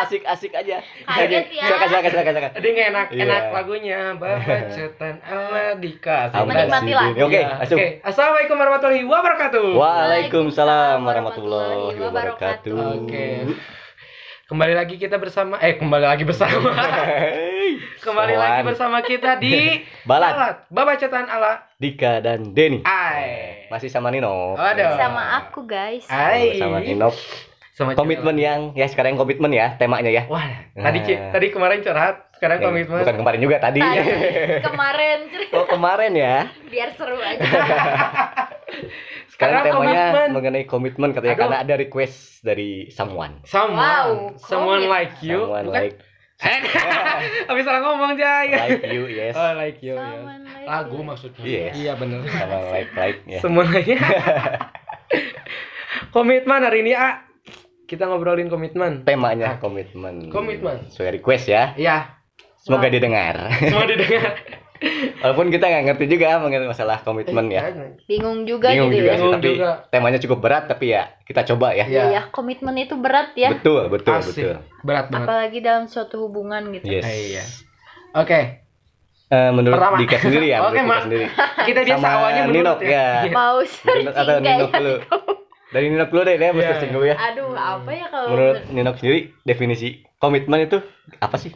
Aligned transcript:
asik-asik 0.00 0.52
aja. 0.52 0.78
Kaget 1.02 1.46
ya. 1.50 1.62
Silakan, 1.64 1.86
silakan, 1.88 2.10
silakan, 2.10 2.32
silakan. 2.32 2.50
Jadi 2.54 2.68
enak 2.70 3.06
Iya. 3.08 3.22
enak 3.24 3.42
lagunya 3.50 4.00
Babacetan 4.14 5.14
ala 5.26 5.64
Dika. 5.74 6.18
Menikmati 6.38 6.92
lah. 6.92 7.08
Oke, 7.16 7.40
Iya. 7.40 7.48
Oke. 7.64 7.86
Assalamualaikum 8.00 8.56
warahmatullahi 8.56 9.02
wabarakatuh. 9.02 9.64
Waalaikumsalam 9.74 10.98
warahmatullahi 11.00 11.94
wabarakatuh. 11.96 12.76
Oke. 13.02 13.26
Kembali 14.44 14.72
lagi 14.72 14.96
kita 14.96 15.20
bersama 15.20 15.60
eh 15.60 15.76
kembali 15.76 16.08
lagi 16.08 16.24
bersama. 16.24 16.72
kembali 18.00 18.32
lagi 18.32 18.60
bersama 18.64 19.04
kita 19.04 19.36
di 19.36 19.84
Balad. 20.08 20.64
Babacetan 20.72 21.28
ala 21.28 21.68
Dika 21.76 22.18
dan 22.18 22.56
Denny. 22.56 22.80
Ai. 22.80 23.68
Masih 23.68 23.92
sama 23.92 24.08
Nino. 24.08 24.56
Aduh. 24.56 24.96
Sama 24.96 25.44
aku 25.44 25.68
guys. 25.68 26.08
Ai. 26.08 26.56
Sama 26.56 26.80
Nino. 26.80 27.12
Sama 27.78 27.94
Komitmen 27.94 28.34
yang 28.34 28.74
ya 28.74 28.90
sekarang 28.90 29.14
komitmen 29.14 29.54
ya 29.54 29.78
temanya 29.78 30.10
ya. 30.10 30.26
Wah, 30.26 30.42
tadi 30.74 30.98
Nah. 31.06 31.30
tadi 31.30 31.46
kemarin 31.48 31.78
curhat, 31.78 32.26
sekarang 32.34 32.58
Yang- 32.58 32.66
komitmen. 32.66 32.98
Bukan 33.06 33.16
kemarin 33.22 33.38
juga 33.38 33.56
tadi. 33.62 33.78
Tadi 33.78 34.02
kemarin 34.66 35.18
oh 35.54 35.62
kemarin 35.64 36.12
ya. 36.12 36.34
biar 36.66 36.90
seru 36.92 37.14
aja. 37.16 37.38
Sekarang 39.30 39.62
Sekarang 39.62 39.62
temanya 39.62 40.02
komitmen. 40.10 40.28
mengenai 40.34 40.64
komitmen 40.66 41.08
katanya 41.14 41.30
Aduh. 41.32 41.42
karena 41.46 41.58
ada 41.62 41.74
request 41.78 42.16
dari 42.42 42.90
someone. 42.90 43.38
Someone, 43.46 43.78
Wow, 43.78 44.08
someone 44.42 44.82
komit. 44.82 44.90
like 44.90 45.14
you, 45.22 45.38
Someone 45.40 45.66
bukan? 45.70 45.78
like 45.78 45.96
Eh, 46.38 46.58
Habis 47.46 47.62
salah 47.62 47.78
ngomong 47.80 48.14
Jay. 48.14 48.50
like 48.52 48.82
you, 48.84 49.06
yes. 49.06 49.34
Oh, 49.34 49.54
like 49.54 49.78
you. 49.78 49.94
Someone 49.94 50.42
like 50.42 50.66
Lagu 50.66 50.94
you. 50.94 51.06
maksudnya. 51.06 51.42
Yes. 51.44 51.72
Iya 51.76 51.92
benar. 51.94 52.26
Sama 52.26 52.58
like 52.68 52.90
like 52.92 53.18
ya. 53.24 53.38
Semuanya. 53.38 53.98
komitmen 56.10 56.60
hari 56.60 56.82
ini, 56.82 56.92
A. 56.92 57.27
Kita 57.88 58.04
ngobrolin 58.04 58.46
komitmen. 58.46 59.02
Temanya 59.02 59.56
komitmen. 59.56 60.28
Komitmen. 60.28 60.92
Sesuai 60.92 61.16
request 61.16 61.48
ya. 61.48 61.72
Iya, 61.72 62.20
Semoga 62.60 62.86
didengar. 62.86 63.48
semua 63.58 63.88
didengar. 63.88 64.36
Walaupun 65.18 65.50
kita 65.50 65.66
nggak 65.66 65.84
ngerti 65.90 66.04
juga 66.06 66.38
mengenai 66.38 66.68
masalah 66.68 67.02
komitmen 67.02 67.50
ya. 67.50 67.66
Bingung 68.04 68.46
juga 68.46 68.70
Bingung 68.70 68.92
gitu 68.92 69.00
juga 69.00 69.10
ya. 69.10 69.10
sih, 69.10 69.18
Bingung 69.18 69.34
tapi 69.34 69.50
juga. 69.56 69.70
temanya 69.90 70.18
cukup 70.20 70.38
berat 70.38 70.64
tapi 70.68 70.92
ya 70.92 71.10
kita 71.24 71.42
coba 71.48 71.72
ya. 71.72 71.82
Iya. 71.82 71.88
Iya 71.88 72.04
ya, 72.12 72.22
komitmen 72.30 72.76
itu 72.76 72.94
berat 72.94 73.34
ya. 73.34 73.50
Betul, 73.50 73.88
betul, 73.88 74.14
Asik. 74.14 74.38
betul. 74.38 74.54
Berat 74.84 75.06
banget. 75.08 75.26
Apalagi 75.26 75.58
dalam 75.58 75.84
suatu 75.88 76.22
hubungan 76.22 76.70
gitu. 76.70 76.86
Yes. 76.86 77.02
Eh, 77.02 77.18
iya. 77.32 77.44
Oke, 78.14 78.40
Eh, 79.28 79.50
menurut 79.52 79.76
Pertama. 79.76 79.96
Dika 80.00 80.16
sendiri 80.18 80.46
ya, 80.48 80.64
Oke, 80.64 80.72
menurut 80.72 80.80
Dika 80.80 80.88
Mak. 80.88 81.02
sendiri. 81.04 81.26
kita 81.68 81.80
biasa 81.84 82.00
Sama 82.00 82.08
awalnya 82.14 82.42
menurut 82.42 82.56
Ninok, 82.56 82.78
ya. 82.80 83.06
Iya. 83.20 83.32
Mau 83.34 83.56
atau 83.60 84.34
kayaknya. 84.40 84.66
dulu. 84.72 84.94
Dari 85.68 85.86
Ninok 85.86 86.08
dulu 86.08 86.22
deh, 86.24 86.34
deh, 86.34 86.48
Iya. 86.48 86.64
searching 86.66 86.90
dulu 86.90 87.04
ya. 87.04 87.16
Aduh, 87.18 87.52
apa 87.52 87.90
ya 87.90 88.06
kalau 88.08 88.28
Menurut 88.30 88.58
Ninok 88.68 88.96
sendiri 88.96 89.18
definisi 89.42 89.88
komitmen 90.16 90.60
itu 90.62 90.78
apa 91.18 91.36
sih? 91.36 91.52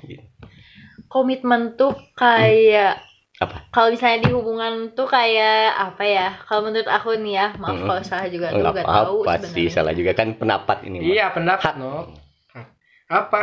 komitmen 1.08 1.76
tuh 1.76 1.92
kayak 2.14 2.96
Apa? 3.36 3.68
kalau 3.68 3.90
misalnya 3.90 4.22
di 4.22 4.30
hubungan 4.30 4.72
tuh 4.92 5.04
kayak 5.04 5.72
apa 5.74 6.04
ya? 6.04 6.28
Kalau 6.42 6.62
menurut 6.62 6.86
aku 6.86 7.16
nih 7.16 7.34
ya, 7.34 7.46
maaf 7.54 7.74
Mm-mm. 7.74 7.86
kalau 7.86 8.02
salah 8.02 8.28
juga 8.28 8.48
aku 8.48 8.56
Enggak 8.58 8.74
gak 8.74 8.86
tahu 8.86 9.16
apa 9.18 9.32
sih, 9.34 9.40
sebenarnya. 9.42 9.70
salah 9.70 9.92
juga 9.92 10.12
kan 10.14 10.28
pendapat 10.34 10.78
ini. 10.84 10.98
Iya, 11.10 11.26
pendapat. 11.30 11.72
Nok. 11.74 12.06
Apa? 13.10 13.42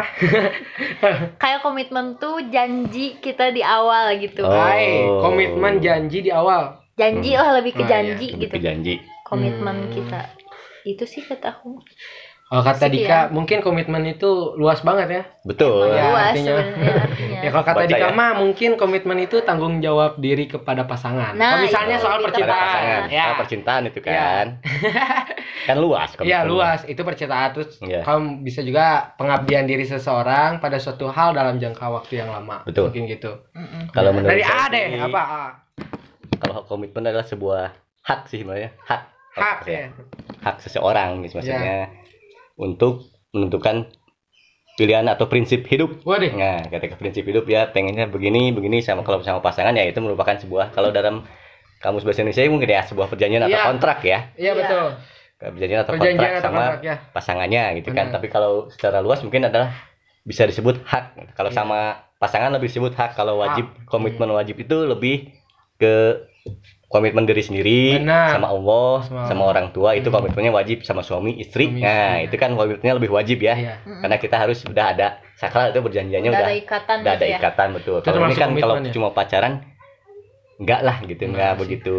Kayak 1.42 1.62
komitmen 1.62 2.18
tuh 2.18 2.42
janji 2.48 3.20
kita 3.20 3.50
di 3.50 3.62
awal 3.62 4.18
gitu. 4.18 4.42
Oh. 4.42 4.50
Hai, 4.50 4.98
komitmen 5.22 5.78
janji 5.78 6.22
di 6.22 6.32
awal. 6.32 6.82
Janji 6.96 7.32
Hmm. 7.32 7.40
lah 7.40 7.50
lebih 7.56 7.74
ke 7.74 7.84
iya. 7.84 7.90
janji 7.92 8.28
Lebih 8.34 8.42
gitu. 8.42 8.54
ke 8.54 8.60
janji. 8.60 8.94
Komitmen 9.24 9.78
Hmm. 9.84 9.94
kita. 9.94 10.22
Itu 10.90 11.04
sih 11.06 11.22
kata 11.22 11.54
aku. 11.54 11.78
Kalau 12.50 12.66
kata 12.66 12.90
Asik 12.90 12.94
Dika, 12.98 13.14
ya. 13.14 13.22
mungkin 13.30 13.62
komitmen 13.62 14.02
itu 14.10 14.26
luas 14.58 14.82
banget 14.82 15.08
ya. 15.08 15.24
Betul. 15.46 15.86
Ya, 15.88 16.02
Luas 16.04 16.34
artinya. 16.34 16.58
sebenarnya 16.58 16.94
artinya. 17.06 17.40
Ya 17.40 17.50
kalau 17.54 17.62
kata 17.64 17.78
Baca 17.78 17.90
Dika 17.94 18.08
ya. 18.10 18.10
mah 18.12 18.32
mungkin 18.36 18.70
komitmen 18.74 19.18
itu 19.22 19.38
tanggung 19.40 19.78
jawab 19.78 20.18
diri 20.18 20.50
kepada 20.50 20.82
pasangan. 20.84 21.38
Nah, 21.38 21.46
Kalau 21.54 21.62
misalnya 21.62 21.96
itu 21.96 22.04
soal 22.04 22.18
percintaan, 22.20 23.02
ya. 23.08 23.24
Soal 23.24 23.38
percintaan 23.38 23.82
itu 23.86 24.00
Ya. 24.02 24.10
kan. 24.10 24.48
kan 25.70 25.78
luas 25.78 26.10
Iya 26.18 26.42
luas, 26.42 26.82
itu 26.84 26.98
percintaan 27.00 27.50
terus 27.54 27.78
Iya. 27.80 28.02
kamu 28.02 28.42
bisa 28.42 28.66
juga 28.66 29.14
pengabdian 29.14 29.70
diri 29.70 29.86
seseorang 29.86 30.58
pada 30.58 30.82
suatu 30.82 31.06
hal 31.06 31.38
dalam 31.38 31.62
jangka 31.62 31.86
waktu 31.86 32.18
yang 32.18 32.34
lama. 32.34 32.66
Betul. 32.66 32.90
Mungkin 32.90 33.06
gitu. 33.08 33.46
Kalau 33.94 34.10
menurut 34.10 34.34
Dari 34.34 34.42
A 34.42 34.66
deh, 34.66 34.98
apa 34.98 35.22
A? 35.22 35.44
Kalau 36.40 36.66
komitmen 36.66 37.06
adalah 37.06 37.30
sebuah 37.30 37.78
hak 38.02 38.26
sih 38.26 38.42
sebenarnya, 38.42 38.74
hak. 38.82 39.19
Hak 39.36 39.66
ya. 39.66 39.88
ya. 39.88 39.88
hak 40.40 40.58
seseorang 40.60 41.22
gitu 41.22 41.38
maksudnya 41.38 41.92
untuk 42.56 43.08
menentukan 43.32 43.92
pilihan 44.76 45.04
atau 45.12 45.28
prinsip 45.28 45.68
hidup. 45.68 46.00
Waduh. 46.08 46.32
Nah, 46.34 46.64
ketika 46.72 46.96
prinsip 46.96 47.28
hidup 47.28 47.44
ya 47.46 47.68
pengennya 47.68 48.08
begini, 48.08 48.56
begini 48.56 48.80
sama 48.80 49.04
kalau 49.04 49.20
sama 49.20 49.44
pasangan 49.44 49.76
ya 49.76 49.84
itu 49.84 50.00
merupakan 50.00 50.40
sebuah 50.40 50.72
kalau 50.72 50.90
dalam 50.90 51.28
kamus 51.80 52.08
bahasa 52.08 52.24
Indonesia 52.24 52.48
mungkin 52.48 52.70
ya 52.72 52.84
sebuah 52.88 53.08
perjanjian 53.08 53.44
atau 53.44 53.60
Iya. 53.60 53.68
kontrak 53.68 54.00
ya. 54.04 54.20
Iya 54.36 54.52
Iya. 54.52 54.52
betul. 54.56 54.86
Perjanjian 55.40 55.80
atau 55.84 55.94
Perjanjian 55.96 56.16
kontrak 56.20 56.32
atau 56.32 56.44
sama 56.48 56.60
kontrak 56.64 56.84
ya. 56.84 56.96
pasangannya 57.12 57.64
gitu 57.80 57.90
kan. 57.92 58.06
Benar. 58.08 58.16
Tapi 58.20 58.28
kalau 58.28 58.52
secara 58.72 58.98
luas 59.00 59.20
mungkin 59.20 59.48
adalah 59.48 59.70
bisa 60.24 60.44
disebut 60.44 60.84
hak. 60.84 61.36
Kalau 61.36 61.52
Iya. 61.52 61.58
sama 61.60 61.80
pasangan 62.16 62.52
lebih 62.52 62.68
disebut 62.72 62.96
hak. 62.96 63.16
Kalau 63.16 63.40
wajib 63.40 63.68
Hak. 63.68 63.88
komitmen 63.88 64.32
wajib 64.32 64.60
itu 64.60 64.78
lebih 64.84 65.32
ke 65.76 66.24
komitmen 66.86 67.24
diri 67.24 67.40
sendiri 67.40 68.02
Benar. 68.02 68.34
sama 68.34 68.50
Allah, 68.50 68.96
Sama- 69.04 69.28
sama, 69.28 69.44
orang 69.46 69.70
tua 69.70 69.94
itu 69.94 70.10
Hmm. 70.10 70.18
komitmennya 70.20 70.50
wajib 70.50 70.82
sama 70.82 71.00
suami, 71.00 71.38
istri. 71.38 71.70
Suami, 71.70 71.80
nah, 71.80 72.18
istri. 72.18 72.26
itu 72.26 72.36
kan 72.36 72.50
komitmennya 72.54 72.96
lebih 72.98 73.12
wajib 73.12 73.38
ya. 73.40 73.54
Iya. 73.54 73.74
Mm-mm. 73.80 74.02
Karena 74.02 74.18
kita 74.18 74.36
harus 74.36 74.58
sudah 74.58 74.86
ada 74.90 75.08
sakral 75.36 75.70
itu 75.70 75.80
perjanjiannya 75.80 76.30
Udah 76.30 76.40
udah 76.40 76.50
ada 76.50 76.58
ikatan 76.58 76.98
udah 77.00 77.14
ada 77.14 77.26
ya. 77.26 77.38
ikatan 77.38 77.68
betul. 77.72 77.98
Itu 78.00 78.08
Kalau 78.08 78.26
ini 78.26 78.36
kan 78.36 78.50
kalau 78.56 78.76
ya? 78.80 78.90
cuma 78.90 79.08
pacaran 79.12 79.54
enggak 80.58 80.82
lah 80.82 80.98
gitu, 81.04 81.22
Enggak 81.24 81.30
enggak 81.30 81.54
begitu 81.58 81.98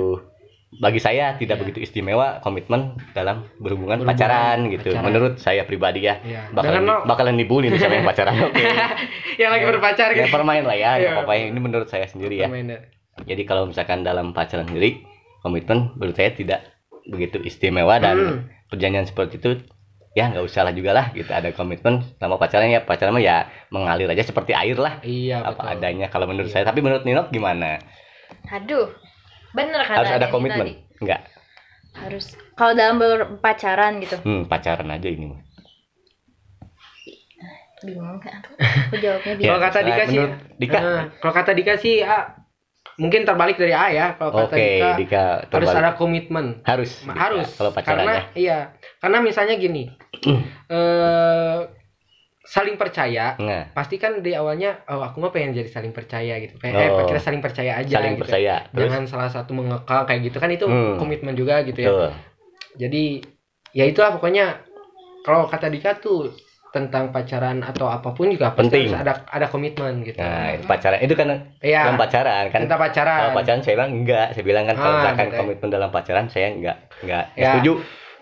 bagi 0.72 0.98
saya 0.98 1.34
tidak 1.34 1.58
Iya. 1.58 1.62
begitu 1.62 1.78
istimewa 1.80 2.38
komitmen 2.40 2.94
dalam 3.10 3.46
berhubungan, 3.56 3.98
Berhubungan, 3.98 4.06
pacaran 4.06 4.58
gitu. 4.70 4.90
pacaran. 4.90 5.02
Menurut 5.04 5.32
saya 5.38 5.62
pribadi 5.64 6.02
ya. 6.02 6.18
Iya. 6.20 6.50
Bakalan, 6.50 6.82
bakalan 7.06 7.34
dibully 7.34 7.70
nih 7.70 7.78
sama 7.78 7.94
yang 7.94 8.06
pacaran. 8.06 8.34
Oke. 8.46 8.62
yang 9.34 9.50
lagi 9.50 9.64
berpacar 9.66 10.14
ya 10.14 10.26
gitu. 10.26 10.30
permain 10.30 10.62
lah 10.62 10.74
ya, 10.74 10.90
nggak 10.96 11.14
apa-apa. 11.16 11.32
Ini 11.46 11.58
menurut 11.58 11.86
saya 11.86 12.06
sendiri 12.06 12.42
ya. 12.42 12.46
Permainan. 12.46 12.86
Jadi 13.20 13.42
kalau 13.42 13.66
misalkan 13.66 14.00
dalam 14.00 14.30
pacaran 14.30 14.64
sendiri, 14.64 15.04
komitmen 15.40 15.92
menurut 15.94 16.14
saya 16.14 16.30
tidak 16.30 16.60
begitu 17.04 17.40
istimewa 17.40 17.96
dan 17.96 18.16
Hmm. 18.16 18.38
perjanjian 18.68 19.04
seperti 19.04 19.36
itu 19.36 19.50
ya 20.10 20.26
nggak 20.26 20.42
usah 20.42 20.62
lah 20.62 20.70
juga 20.70 20.90
lah 20.90 21.06
gitu 21.10 21.26
ada 21.26 21.48
komitmen 21.50 22.02
sama 22.16 22.34
pacaran 22.34 22.66
ya 22.66 22.82
pacaran 22.82 23.10
mah 23.10 23.22
ya 23.22 23.36
mengalir 23.68 24.06
aja 24.06 24.20
seperti 24.20 24.52
air 24.52 24.74
lah 24.74 24.98
Iya 25.00 25.38
apa 25.40 25.54
betul. 25.56 25.70
adanya 25.72 26.06
kalau 26.06 26.26
menurut 26.26 26.50
Iya. 26.50 26.54
saya 26.56 26.64
tapi 26.66 26.82
menurut 26.82 27.02
Nino 27.02 27.26
gimana 27.28 27.78
Aduh. 28.48 28.90
Bener 29.50 29.80
kata 29.80 29.96
harus 29.96 30.10
ada 30.12 30.26
komitmen 30.28 30.82
nggak 30.98 31.20
Harus 31.96 32.26
kalau 32.52 32.74
dalam 32.74 32.98
berpacaran 32.98 33.98
gitu. 33.98 34.18
hmm, 34.18 34.46
pacaran 34.46 34.86
aja 34.88 35.08
ini 35.08 35.26
mah 35.26 35.40
Bingung 37.80 38.20
kan? 38.20 38.44
Aku 38.86 38.96
jawabnya 38.98 39.32
Ya, 39.32 39.36
bingung. 39.38 39.48
Kalau 39.48 39.60
kata 39.62 39.78
terserah. 39.78 39.88
Dika 39.88 40.04
sih- 40.04 40.18
menurut 40.20 40.34
Dika 40.58 40.78
Nah, 40.78 41.04
kalau 41.16 41.34
kata 41.34 41.50
Dika 41.54 41.74
sih 41.76 41.94
A, 42.04 42.18
mungkin 43.00 43.24
terbalik 43.24 43.56
dari 43.56 43.72
A 43.72 43.88
ya. 43.88 44.06
Kalau 44.14 44.30
kata 44.36 44.54
Dika, 44.54 44.88
Dika 44.94 45.24
harus 45.48 45.72
ada 45.72 45.96
komitmen. 45.96 46.60
harus 46.62 47.00
Dika, 47.00 47.16
harus 47.16 47.48
kalau 47.56 47.72
karena 47.74 48.12
ya 48.12 48.22
iya 48.36 48.58
karena 49.00 49.18
misalnya 49.18 49.56
gini 49.56 49.88
eh 50.68 51.58
saling 52.42 52.74
percaya 52.74 53.38
nah 53.38 53.62
pasti 53.70 53.94
kan 53.94 54.18
di 54.18 54.34
awalnya 54.34 54.82
oh 54.86 55.00
aku 55.00 55.22
mah 55.22 55.30
pengen 55.30 55.54
jadi 55.54 55.70
saling 55.70 55.94
percaya 55.94 56.34
gitu 56.36 56.58
kayak 56.58 56.74
Oh. 56.90 56.98
eh, 56.98 57.06
kita 57.06 57.20
saling 57.22 57.38
percaya 57.38 57.78
aja 57.78 57.94
saling 57.94 58.18
gitu. 58.18 58.26
percaya 58.26 58.54
terus 58.66 58.90
jangan 58.90 59.04
salah 59.06 59.30
satu 59.30 59.54
mengekang 59.54 60.02
kayak 60.02 60.20
gitu 60.26 60.36
kan 60.36 60.50
itu 60.50 60.66
Hmm. 60.66 60.98
komitmen 60.98 61.32
juga 61.32 61.62
gitu 61.62 61.78
ya 61.78 61.88
betul 61.88 62.10
jadi 62.76 63.04
ya 63.70 63.84
itulah 63.86 64.10
pokoknya 64.12 64.66
kalau 65.22 65.46
kata 65.46 65.70
Dika 65.70 65.96
tuh 65.96 66.34
tentang 66.70 67.10
pacaran 67.10 67.60
atau 67.60 67.86
apa 67.86 68.10
pun 68.10 68.30
juga 68.30 68.50
Penting. 68.52 68.88
harus 68.88 69.02
ada 69.02 69.12
ada 69.26 69.46
komitmen 69.46 70.02
gitu 70.02 70.16
nah 70.16 70.54
itu 70.54 70.64
pacaran 70.64 70.98
itu 70.98 71.14
kan 71.14 71.28
Iya, 71.58 71.82
dalam 71.84 71.98
pacaran 71.98 72.44
kan 72.48 72.60
tentang 72.62 72.80
pacaran 72.80 73.18
kalau 73.20 73.34
pacaran 73.34 73.60
saya 73.60 73.74
bilang 73.74 73.90
enggak 73.92 74.26
saya 74.32 74.44
bilang 74.44 74.64
kan 74.64 74.74
kalau 74.74 74.86
Ah, 74.88 74.98
misalkan 75.00 75.26
betul. 75.26 75.38
komitmen 75.40 75.68
dalam 75.68 75.90
pacaran 75.90 76.26
saya 76.26 76.46
enggak 76.48 76.76
enggak 77.02 77.24
Ya. 77.34 77.52
setuju 77.52 77.72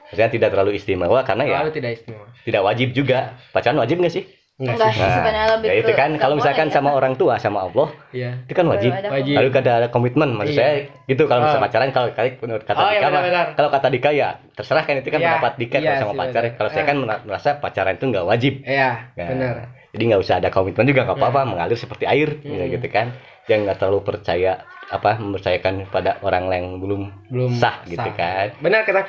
Maksudnya 0.08 0.30
tidak 0.32 0.48
terlalu 0.50 0.72
istimewa 0.74 1.20
karena 1.20 1.44
ya 1.44 1.60
Terlalu 1.60 1.72
tidak 1.74 1.90
istimewa. 1.92 2.26
tidak 2.40 2.62
wajib 2.64 2.88
juga. 2.90 3.18
Pacaran 3.52 3.76
wajib 3.76 4.00
nggak 4.00 4.08
sih? 4.10 4.24
Enggak 4.58 4.90
sih. 4.90 4.98
sih 4.98 5.06
sebenarnya 5.08 5.48
lebih 5.54 5.68
ya 5.68 5.74
itu 5.78 5.92
kan 5.94 6.10
kalau 6.14 6.34
boleh 6.34 6.42
misalkan 6.42 6.66
ya. 6.66 6.74
sama 6.74 6.90
orang 6.90 7.14
tua 7.14 7.34
sama 7.38 7.58
Allah 7.62 7.88
Iya. 8.10 8.30
itu 8.42 8.52
kan 8.52 8.66
wajib. 8.66 8.90
Wajib. 8.90 9.34
Lalu 9.38 9.50
kada 9.54 9.70
ada 9.72 9.86
komitmen 9.86 10.34
maksud 10.34 10.50
Iya. 10.50 10.60
saya 10.60 10.72
gitu 11.06 11.22
kalau 11.24 11.40
misalnya 11.40 11.56
Ah. 11.56 11.66
pacaran 11.70 11.88
kalau 11.90 12.08
kali 12.10 12.30
menurut 12.36 12.62
kata 12.62 12.74
Oh, 12.76 12.82
iya, 12.84 12.98
Dika 12.98 13.06
benar-benar. 13.08 13.46
kalau 13.54 13.68
kata 13.70 13.86
Dika 13.88 14.10
ya 14.10 14.28
terserah 14.52 14.82
kan 14.82 14.94
itu 14.98 15.08
kan 15.08 15.18
Iya, 15.18 15.26
pendapat 15.32 15.52
Dika 15.56 15.76
iya 15.76 15.86
kalau 15.94 16.00
sama 16.04 16.12
pacar. 16.20 16.42
Kalau 16.52 16.70
saya 16.70 16.82
Ah. 16.82 16.88
kan 16.88 16.96
merasa 17.22 17.48
pacaran 17.56 17.94
itu 17.94 18.04
nggak 18.04 18.26
wajib. 18.26 18.54
Iya, 18.62 18.90
Nah, 19.14 19.28
benar. 19.30 19.54
Jadi 19.88 20.02
nggak 20.04 20.20
usah 20.20 20.34
ada 20.36 20.48
komitmen 20.48 20.84
juga 20.84 21.00
nggak 21.02 21.16
apa-apa 21.16 21.40
Nah. 21.40 21.48
mengalir 21.48 21.78
seperti 21.78 22.04
air 22.04 22.28
ya 22.42 22.58
Hmm. 22.60 22.72
gitu 22.72 22.86
kan. 22.88 23.06
Yang 23.46 23.60
nggak 23.62 23.76
terlalu 23.78 24.00
percaya 24.02 24.52
apa 24.88 25.10
mempercayakan 25.16 25.86
pada 25.86 26.16
orang 26.18 26.48
yang 26.48 26.66
belum 26.76 27.02
Belum 27.28 27.52
sah 27.54 27.80
gitu 27.84 28.10
kan. 28.10 28.52
Benar 28.58 28.82
kata 28.82 29.06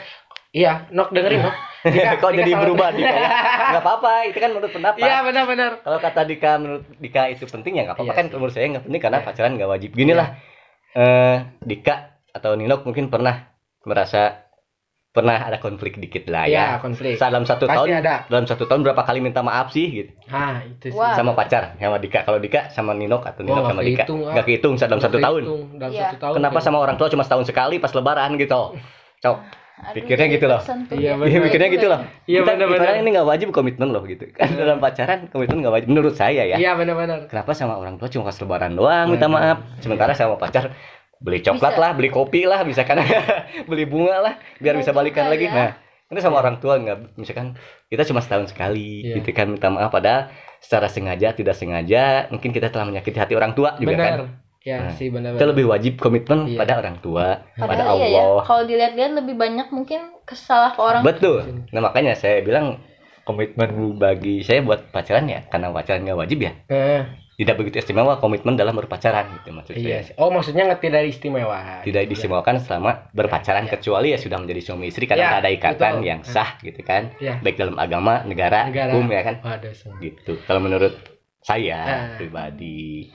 Iya, 0.49 0.89
Nok 0.89 1.09
dengerin, 1.09 1.39
Nok. 1.41 1.55
Dika- 1.85 2.17
Kok 2.17 2.31
Dika 2.31 2.39
jadi 2.39 2.51
berubah 2.57 2.87
Dika 2.91 3.05
ya? 3.07 3.29
Nggak 3.71 3.83
apa-apa, 3.85 4.11
itu 4.25 4.37
kan 4.37 4.49
menurut 4.49 4.71
pendapat. 4.71 4.99
Iya, 4.99 5.17
benar-benar. 5.21 5.71
Kalau 5.79 5.99
kata 5.99 6.21
Dika 6.23 6.51
menurut 6.57 6.83
Dika 6.95 7.23
itu 7.27 7.45
penting 7.45 7.73
ya 7.75 7.83
nggak 7.83 7.95
apa-apa 7.95 8.07
Iya 8.07 8.17
kan 8.17 8.25
sih. 8.25 8.33
menurut 8.35 8.53
saya 8.53 8.65
nggak 8.67 8.83
penting 8.83 9.01
karena 9.01 9.17
Iya. 9.17 9.25
pacaran 9.25 9.51
nggak 9.55 9.69
wajib. 9.69 9.89
Gini 9.93 10.11
lah, 10.11 10.27
eh 10.91 11.37
Dika 11.59 11.95
atau 12.29 12.51
Ninok 12.53 12.81
mungkin 12.83 13.07
pernah 13.07 13.47
merasa 13.81 14.49
pernah 15.09 15.41
ada 15.41 15.57
konflik 15.57 15.97
dikit 15.97 16.27
lah 16.27 16.45
ya. 16.45 16.51
Iya, 16.51 16.65
konflik. 16.79 17.17
Dalam 17.17 17.41
satu 17.43 17.65
Pasti 17.65 17.77
tahun, 17.79 17.87
ada. 17.99 18.15
dalam 18.27 18.45
satu 18.45 18.63
tahun 18.65 18.81
berapa 18.83 19.01
kali 19.01 19.19
minta 19.19 19.41
maaf 19.41 19.69
sih 19.69 19.85
gitu 19.89 20.11
Ah, 20.27 20.61
itu 20.61 20.89
sih. 20.89 20.95
Wah. 20.95 21.13
sama 21.13 21.33
pacar 21.33 21.73
sama 21.75 21.97
Dika. 21.97 22.21
Kalau 22.21 22.37
Dika 22.37 22.69
sama 22.69 22.91
Ninok 22.91 23.23
atau 23.23 23.41
Ninok 23.41 23.57
nggak 23.59 23.71
sama 23.71 23.81
Dika 23.81 23.97
kehitung, 24.03 24.19
ah. 24.21 24.31
nggak 24.33 24.45
kehitung 24.45 24.73
dalam 24.75 24.99
satu 24.99 25.17
tahun. 25.17 25.41
Dalam 25.77 25.91
Iya. 25.91 26.01
satu 26.05 26.17
tahun. 26.19 26.33
Kenapa 26.35 26.57
sama 26.59 26.77
orang 26.77 26.95
tua 26.95 27.07
cuma 27.07 27.21
setahun 27.21 27.45
sekali 27.45 27.77
pas 27.77 27.89
Lebaran 27.91 28.33
gitu? 28.35 28.61
Cok, 29.23 29.37
Aduh, 29.79 29.95
pikirnya 29.95 30.27
gitu 30.27 30.45
loh. 30.45 30.59
Iya, 30.91 31.15
ya. 31.15 31.23
Iya 31.23 31.37
mikirnya 31.39 31.69
gitu 31.71 31.87
loh. 31.87 31.99
Iya, 32.27 32.39
benar-benar. 32.43 32.99
ini 32.99 33.09
nggak 33.15 33.27
wajib 33.27 33.47
komitmen 33.55 33.89
loh 33.89 34.03
gitu. 34.03 34.27
Kan 34.35 34.53
dalam 34.53 34.77
pacaran 34.77 35.31
komitmen 35.31 35.63
nggak 35.63 35.73
wajib 35.73 35.87
menurut 35.87 36.13
saya 36.13 36.43
ya. 36.43 36.59
Iya, 36.59 36.75
benar-benar. 36.75 37.31
Kenapa 37.31 37.55
sama 37.55 37.79
orang 37.79 37.95
tua 37.95 38.11
cuma 38.11 38.27
pas 38.27 38.35
lebaran 38.35 38.75
doang 38.75 39.07
minta 39.07 39.25
maaf. 39.25 39.63
Sementara 39.79 40.11
sama 40.11 40.35
pacar 40.35 40.75
beli 41.19 41.39
coklat 41.39 41.75
Bisa. 41.75 41.81
lah, 41.81 41.91
beli 41.95 42.09
kopi 42.09 42.43
lah, 42.43 42.63
bisa 42.63 42.83
kan 42.83 42.99
beli 43.69 43.83
bunga 43.83 44.19
lah 44.19 44.33
biar 44.57 44.75
Iya 44.75 44.79
bisa 44.79 44.91
balikan 44.91 45.27
lagi. 45.27 45.47
ya. 45.47 45.51
Nah, 45.51 45.69
ini 46.09 46.19
sama 46.19 46.39
orang 46.39 46.57
tua 46.57 46.75
nggak 46.75 47.15
misalkan 47.15 47.55
kita 47.87 48.03
cuma 48.03 48.19
setahun 48.19 48.49
sekali 48.49 49.03
Iya. 49.03 49.19
gitu 49.19 49.29
kan 49.31 49.51
minta 49.51 49.67
maaf 49.67 49.91
padahal 49.91 50.31
secara 50.59 50.87
sengaja 50.87 51.31
tidak 51.31 51.55
sengaja 51.55 52.27
mungkin 52.31 52.51
kita 52.51 52.67
telah 52.67 52.83
menyakiti 52.83 53.15
hati 53.15 53.35
orang 53.35 53.51
tua 53.51 53.75
juga 53.77 53.95
kan. 53.95 54.15
Ya, 54.69 54.77
Nah, 54.79 54.93
sih 54.93 55.09
benar. 55.09 55.33
Kita 55.33 55.47
lebih 55.47 55.65
wajib 55.65 55.97
komitmen 55.97 56.45
Iya. 56.45 56.59
pada 56.59 56.73
orang 56.77 56.97
tua, 56.99 57.41
pada 57.53 57.65
Padahal 57.65 57.95
iya 57.97 58.07
ya, 58.07 58.21
Allah. 58.23 58.43
kalau 58.45 58.63
dilihat-lihat 58.63 59.11
lebih 59.15 59.35
banyak 59.35 59.67
mungkin 59.69 59.99
kesalah 60.23 60.71
ke 60.71 60.79
orang 60.79 61.01
Betul. 61.01 61.65
Nah 61.67 61.81
makanya 61.81 62.13
saya 62.13 62.39
bilang 62.39 62.77
komitmen 63.23 63.69
bagi 63.95 64.41
saya 64.41 64.61
buat 64.61 64.89
pacaran 64.89 65.25
ya 65.25 65.41
karena 65.43 65.69
pacaran 65.69 66.01
nggak 66.01 66.17
wajib 66.17 66.39
ya 66.39 66.53
Eh, 66.67 67.01
tidak 67.35 67.55
begitu 67.55 67.79
istimewa 67.79 68.17
komitmen 68.17 68.53
dalam 68.53 68.73
berpacaran 68.73 69.25
gitu 69.33 69.49
maksud 69.51 69.73
iya. 69.73 70.01
saya 70.01 70.01
sih. 70.03 70.13
Oh, 70.15 70.27
maksudnya 70.27 70.65
nggak 70.65 70.81
tidak 70.81 71.01
istimewa. 71.07 71.81
tidak 71.81 72.03
diistimewakan 72.05 72.57
selama 72.59 73.09
berpacaran 73.11 73.63
Iya. 73.63 73.71
kecuali 73.71 74.07
ya 74.11 74.17
sudah 74.17 74.37
menjadi 74.37 74.61
suami 74.63 74.85
istri 74.87 75.05
karena 75.05 75.25
Iya, 75.27 75.39
ada 75.39 75.49
ikatan 75.49 75.93
betul. 75.95 76.05
yang 76.05 76.19
sah 76.23 76.57
gitu 76.59 76.81
kan 76.81 77.13
Iya. 77.17 77.37
baik 77.39 77.55
dalam 77.55 77.75
agama 77.75 78.21
negara, 78.23 78.65
Negara. 78.65 78.91
hukum 78.91 79.07
ya 79.07 79.21
kan 79.23 79.35
Waduh, 79.39 79.73
gitu 79.99 80.33
kalau 80.43 80.59
menurut 80.59 80.93
saya 81.39 81.79
Ah. 81.79 81.97
pribadi 82.17 83.13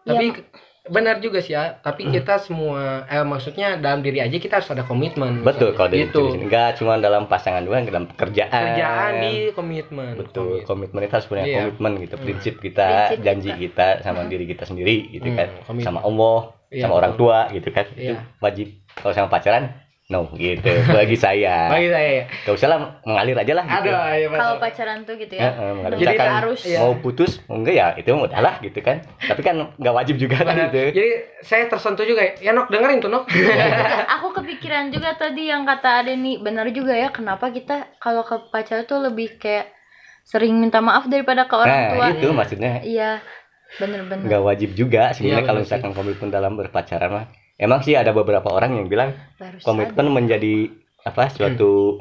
Tapi 0.00 0.30
Iya. 0.30 0.38
Benar 0.88 1.18
juga 1.18 1.38
sih 1.38 1.52
ya. 1.52 1.76
Tapi 1.76 2.06
kita 2.08 2.38
semua, 2.38 3.04
eh 3.04 3.22
maksudnya 3.22 3.74
dalam 3.76 4.00
diri 4.00 4.18
aja 4.18 4.32
kita 4.32 4.58
harus 4.58 4.68
ada 4.68 4.82
komitmen. 4.82 5.42
betul 5.42 5.72
kalau 5.72 5.88
dari 5.88 6.04
gitu. 6.04 6.30
sini 6.30 6.44
enggak 6.44 6.76
cuma 6.76 6.96
dalam 6.96 7.24
pasangan 7.24 7.60
doang 7.60 7.82
dalam 7.82 8.06
pekerjaan 8.06 8.50
Kerjaan 8.72 9.12
di 9.20 9.34
komitmen. 9.50 10.14
betul 10.16 10.62
Komit- 10.62 10.64
komitmen 10.64 11.00
itu 11.02 11.12
harus 11.12 11.26
punya 11.26 11.42
Iya. 11.42 11.56
komitmen 11.64 11.92
gitu 12.00 12.14
Hmm. 12.14 12.24
prinsip 12.24 12.54
kita 12.58 12.86
Prinsip 13.08 13.18
janji 13.20 13.50
kita. 13.50 13.58
kita 13.58 13.88
sama 14.02 14.24
diri 14.24 14.44
kita 14.44 14.64
sendiri 14.64 14.96
gitu 15.10 15.26
Hmm, 15.26 15.36
kan 15.36 15.48
komitmen. 15.64 15.84
sama 15.84 16.00
Allah 16.00 16.38
Iya, 16.66 16.82
sama 16.82 16.94
orang 16.96 17.14
tua 17.14 17.38
gitu 17.48 17.68
kan 17.70 17.86
itu 17.92 18.10
Iya. 18.10 18.18
wajib 18.38 18.66
kalau 18.92 19.12
sama 19.12 19.28
pacaran 19.28 19.70
no 20.06 20.30
gitu 20.32 20.70
bagi 20.86 21.14
saya 21.14 21.66
Bagi 21.74 21.90
saya 21.90 22.08
ya. 22.12 22.24
gak 22.46 22.54
usah 22.54 22.68
lah 22.68 22.78
mengalir 23.02 23.34
aja 23.34 23.52
lah 23.52 23.64
gitu. 23.66 23.90
Aduh, 23.90 23.98
ya 24.14 24.28
kalau 24.30 24.54
pacaran 24.56 24.98
tuh 25.02 25.14
gitu 25.16 25.34
Ya, 25.34 25.42
ya. 25.42 25.50
eh, 25.50 25.72
mengalir. 25.72 25.90
Lebih 25.92 26.06
Misalkan 26.06 26.30
harus 26.32 26.60
Iya. 26.62 26.78
mau 26.78 26.92
putus 26.96 27.30
mau 27.44 27.56
enggak 27.58 27.74
ya 27.74 27.86
itu 27.96 28.08
mah 28.08 28.24
udahlah 28.24 28.54
gitu 28.60 28.78
kan 28.80 28.96
tapi 29.18 29.40
kan 29.40 29.54
nggak 29.72 29.94
wajib 29.96 30.14
juga 30.16 30.36
kan 30.40 30.54
gitu 30.64 30.82
Jadi 30.92 31.10
saya 31.42 31.66
tersentuh 31.66 32.02
juga 32.02 32.22
ya. 32.22 32.32
Ya 32.40 32.50
Nok 32.52 32.70
dengerin 32.70 32.98
tuh 32.98 33.10
Nok. 33.10 33.24
aku 34.14 34.26
kepikiran 34.32 34.84
juga 34.88 35.10
tadi 35.12 35.42
yang 35.44 35.66
kata 35.66 35.90
Ade 36.00 36.14
nih 36.14 36.38
benar 36.38 36.70
juga 36.70 36.94
ya 36.94 37.10
kenapa 37.10 37.50
kita 37.50 37.98
kalau 37.98 38.22
ke 38.22 38.46
pacar 38.48 38.84
tuh 38.84 39.02
lebih 39.02 39.34
kayak 39.36 39.74
sering 40.22 40.54
minta 40.54 40.78
maaf 40.78 41.06
daripada 41.06 41.44
ke 41.44 41.54
orang 41.54 41.66
nah 41.72 41.90
tua 41.92 42.06
itu 42.12 42.28
maksudnya 42.30 42.78
iya 42.80 43.18
bener-bener 43.76 44.22
nggak 44.22 44.42
wajib 44.44 44.70
juga 44.72 45.10
sebenarnya 45.10 45.34
Iya, 45.36 45.42
kalau 45.44 45.60
benar 45.60 45.66
sih. 45.66 45.74
misalkan 45.74 45.92
komitmen 45.92 46.30
dalam 46.30 46.52
berpacaran 46.54 47.10
mah 47.12 47.26
emang 47.56 47.80
sih 47.80 47.92
ada 47.92 48.10
beberapa 48.10 48.46
orang 48.46 48.74
yang 48.74 48.86
bilang 48.86 49.12
baru 49.34 49.56
komitmen 49.60 50.06
menjadi 50.08 50.70
apa 51.02 51.28
suatu 51.28 52.00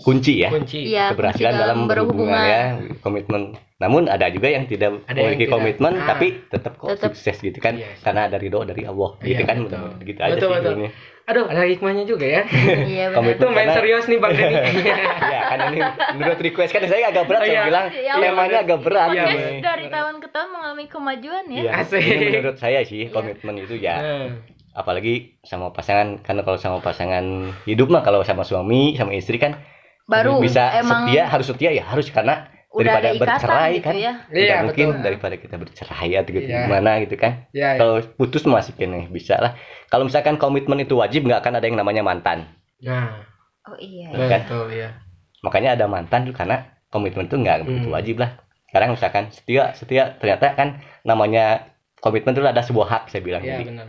kunci 0.00 0.40
ya 0.40 0.48
Kunci. 0.48 0.88
Iya, 0.88 1.12
keberhasilan 1.12 1.52
kunci 1.52 1.60
dalam 1.60 1.78
berhubungan 1.84 2.32
berhubungan. 2.32 2.48
ya 2.48 2.62
komitmen 2.98 3.42
namun 3.76 4.02
ada 4.06 4.28
juga 4.28 4.48
yang 4.48 4.64
tidak 4.64 4.96
Ada 5.02 5.12
yang 5.12 5.16
memiliki 5.26 5.44
tidak. 5.44 5.54
komitmen 5.54 5.92
Ah. 5.94 6.06
tapi 6.06 6.26
tetap 6.46 6.72
kok 6.74 6.88
Tetap. 6.90 7.12
sukses 7.12 7.36
gitu 7.38 7.58
kan 7.58 7.76
Iya 7.76 7.88
karena 8.00 8.20
ada 8.26 8.36
ridho 8.36 8.60
dari 8.62 8.82
Allah 8.82 9.10
Iya, 9.18 9.28
gitu 9.30 9.42
kan 9.44 9.56
betul. 9.62 9.88
gitu 10.02 10.18
aja 10.18 10.30
Betul, 10.30 10.40
sih 10.40 10.54
betul. 10.54 10.72
sebenarnya. 10.72 10.92
Aduh, 11.22 11.46
ada 11.46 11.62
hikmahnya 11.62 12.04
juga 12.04 12.26
ya. 12.26 12.42
iya 12.82 13.04
Komitmen. 13.14 13.22
benar 13.28 13.36
Itu 13.36 13.46
main 13.46 13.56
Karena- 13.62 13.76
serius 13.76 14.04
nih 14.04 14.18
Bang 14.18 14.32
Denny. 14.34 14.56
ya 15.32 15.40
kan 15.46 15.58
ini 15.68 15.78
menurut 16.14 16.38
request 16.40 16.70
kan 16.70 16.82
saya 16.82 17.04
agak 17.06 17.24
berat 17.24 17.40
Oh, 17.40 17.44
saya 17.44 17.52
iya. 17.52 17.62
bilang 17.62 17.86
Iya, 17.92 18.12
temanya 18.16 18.58
agak 18.58 18.78
berat 18.80 19.08
Iya, 19.10 19.22
bener. 19.26 19.52
dari 19.62 19.84
tahun 19.86 20.14
ke 20.18 20.28
tahun 20.30 20.48
mengalami 20.50 20.84
kemajuan 20.86 21.44
ya 21.46 21.60
Iya, 21.60 21.70
Asik. 21.78 22.00
ini 22.00 22.26
menurut 22.32 22.56
saya 22.56 22.80
sih 22.82 23.00
Iya. 23.02 23.12
komitmen 23.12 23.54
itu 23.58 23.74
ya 23.76 23.96
Nah, 23.96 24.26
apalagi 24.72 25.40
sama 25.42 25.70
pasangan 25.70 26.22
karena 26.22 26.42
kalau 26.42 26.56
sama 26.56 26.78
pasangan 26.78 27.24
hidup 27.66 27.90
mah 27.90 28.00
kalau 28.00 28.22
sama 28.22 28.42
suami 28.42 28.94
sama 28.94 29.12
istri 29.12 29.36
kan 29.36 29.58
baru 30.06 30.38
bisa 30.38 30.70
emang 30.74 31.06
setia 31.06 31.22
harus 31.26 31.46
setia 31.46 31.70
ya 31.70 31.84
harus 31.84 32.06
karena 32.08 32.46
udah 32.70 33.02
daripada 33.02 33.10
ikatan 33.10 33.18
bercerai 33.26 33.70
gitu 33.74 33.82
kan 33.82 33.94
ya 33.96 34.12
tidak 34.30 34.46
Iya, 34.46 34.56
mungkin 34.62 34.86
betul. 34.94 35.02
daripada 35.02 35.34
kita 35.36 35.56
bercerai 35.58 36.10
atau 36.14 36.30
gitu 36.30 36.46
Iya. 36.46 36.58
gimana 36.66 36.90
gitu 37.02 37.14
kan 37.14 37.32
ya, 37.50 37.74
ya. 37.74 37.78
kalau 37.82 37.94
putus 38.14 38.42
masih 38.46 38.72
kene 38.74 39.10
bisa 39.10 39.34
lah 39.38 39.58
kalau 39.90 40.06
misalkan 40.06 40.38
komitmen 40.38 40.78
itu 40.78 40.94
wajib 40.94 41.26
nggak 41.26 41.42
akan 41.42 41.58
ada 41.58 41.66
yang 41.66 41.78
namanya 41.78 42.02
mantan 42.02 42.46
Nah, 42.80 43.26
oh 43.66 43.76
iya 43.76 44.14
Kan? 44.14 44.46
betul 44.46 44.70
ya. 44.70 44.94
makanya 45.42 45.74
ada 45.74 45.84
mantan 45.84 46.24
tuh 46.24 46.32
karena 46.32 46.62
komitmen 46.88 47.26
itu 47.26 47.36
nggak 47.36 47.66
begitu 47.66 47.86
Hmm. 47.90 47.96
wajib 47.98 48.16
lah 48.22 48.30
sekarang 48.70 48.94
misalkan 48.94 49.24
setia 49.34 49.74
setia 49.74 50.14
ternyata 50.16 50.54
kan 50.54 50.78
namanya 51.02 51.74
komitmen 51.98 52.32
itu 52.32 52.42
ada 52.42 52.62
sebuah 52.62 52.86
hak 52.86 53.02
saya 53.10 53.18
bilang 53.20 53.42
Iya, 53.42 53.58
jadi 53.58 53.64
benar. 53.66 53.86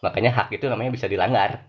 Makanya 0.00 0.30
hak 0.30 0.48
itu 0.50 0.64
namanya 0.64 0.90
bisa 0.90 1.06
dilanggar 1.06 1.66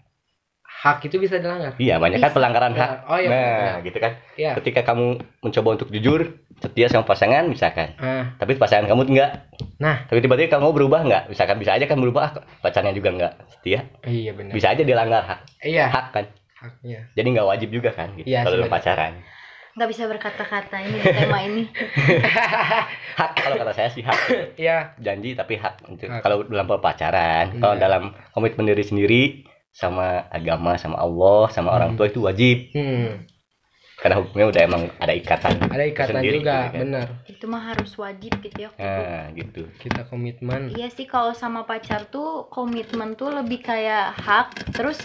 Hak 0.80 1.04
itu 1.04 1.20
bisa 1.20 1.36
dilanggar. 1.36 1.76
iya 1.76 2.00
banyak 2.00 2.18
kan 2.18 2.32
pelanggaran 2.32 2.72
hak 2.72 3.04
Oh 3.06 3.20
iya. 3.20 3.28
nah 3.28 3.44
benar. 3.76 3.80
gitu 3.84 3.98
kan 3.98 4.12
Iya. 4.34 4.52
ketika 4.56 4.82
kamu 4.86 5.08
mencoba 5.42 5.70
untuk 5.76 5.90
jujur 5.90 6.22
setia 6.56 6.88
sama 6.88 7.04
pasangan 7.04 7.44
misalkan 7.46 7.92
Ah, 7.96 8.32
tapi 8.36 8.56
pasangan 8.56 8.88
kamu 8.88 9.12
enggak 9.12 9.32
Nah. 9.76 10.06
tapi 10.06 10.20
tiba-tiba 10.20 10.56
kamu 10.56 10.72
berubah 10.72 11.04
enggak 11.04 11.24
misalkan 11.28 11.58
bisa 11.58 11.74
aja 11.74 11.84
kan 11.84 11.98
berubah 11.98 12.22
ah, 12.24 12.32
pacarnya 12.60 12.92
juga 12.92 13.12
enggak 13.12 13.34
setia 13.50 13.92
iya 14.06 14.32
benar. 14.32 14.54
bisa 14.54 14.68
aja 14.70 14.80
dilanggar 14.82 15.22
hak 15.22 15.40
Iya, 15.62 15.86
hak 15.86 16.06
kan 16.12 16.26
haknya. 16.56 17.00
jadi 17.12 17.28
nggak 17.30 17.48
wajib 17.50 17.70
juga 17.70 17.90
kan 17.92 18.16
gitu 18.16 18.26
Iya, 18.26 18.46
kalau 18.46 18.72
pacaran 18.72 19.20
nggak 19.80 19.90
bisa 19.90 20.04
berkata-kata 20.06 20.76
ini 20.78 20.98
di 20.98 21.08
tema 21.10 21.40
ini 21.48 21.64
hak 23.16 23.32
kalau 23.34 23.56
kata 23.58 23.72
saya 23.74 23.90
sih 23.90 24.04
hak 24.04 24.20
Iya. 24.56 24.92
janji 24.98 25.34
tapi 25.34 25.56
hak 25.56 25.88
untuk 25.88 26.06
Hak. 26.06 26.20
kalau 26.20 26.44
dalam 26.44 26.68
pacaran 26.68 27.56
kalau 27.56 27.74
Iya. 27.74 27.82
dalam 27.82 28.04
komitmen 28.30 28.68
diri 28.68 28.84
sendiri 28.84 29.22
sama 29.72 30.28
agama 30.28 30.76
sama 30.76 30.98
Allah 30.98 31.48
sama 31.48 31.72
orang 31.72 31.90
Hmm. 31.90 31.98
tua 31.98 32.08
itu 32.08 32.20
wajib 32.20 32.58
Hmm, 32.72 33.24
karena 33.96 34.16
hukumnya 34.18 34.48
udah 34.48 34.62
emang 34.62 34.84
ada 34.98 35.12
ikatan 35.12 35.56
ada 35.62 35.84
ikatan 35.86 36.16
Sendiri 36.18 36.40
juga, 36.40 36.56
gitu 36.58 36.68
kan. 36.70 36.82
benar. 36.82 37.08
itu 37.26 37.46
mah 37.46 37.64
harus 37.66 37.92
wajib 37.94 38.32
gitu 38.38 38.58
ya 38.58 38.70
nah 38.76 39.32
gitu 39.32 39.62
Kita 39.78 40.04
komitmen. 40.06 40.72
Iya 40.72 40.88
sih 40.88 41.06
kalau 41.06 41.32
sama 41.32 41.64
pacar 41.64 42.04
tuh 42.06 42.48
komitmen 42.48 43.14
tuh 43.14 43.32
lebih 43.34 43.60
kayak 43.62 44.16
hak 44.18 44.48
terus 44.72 45.00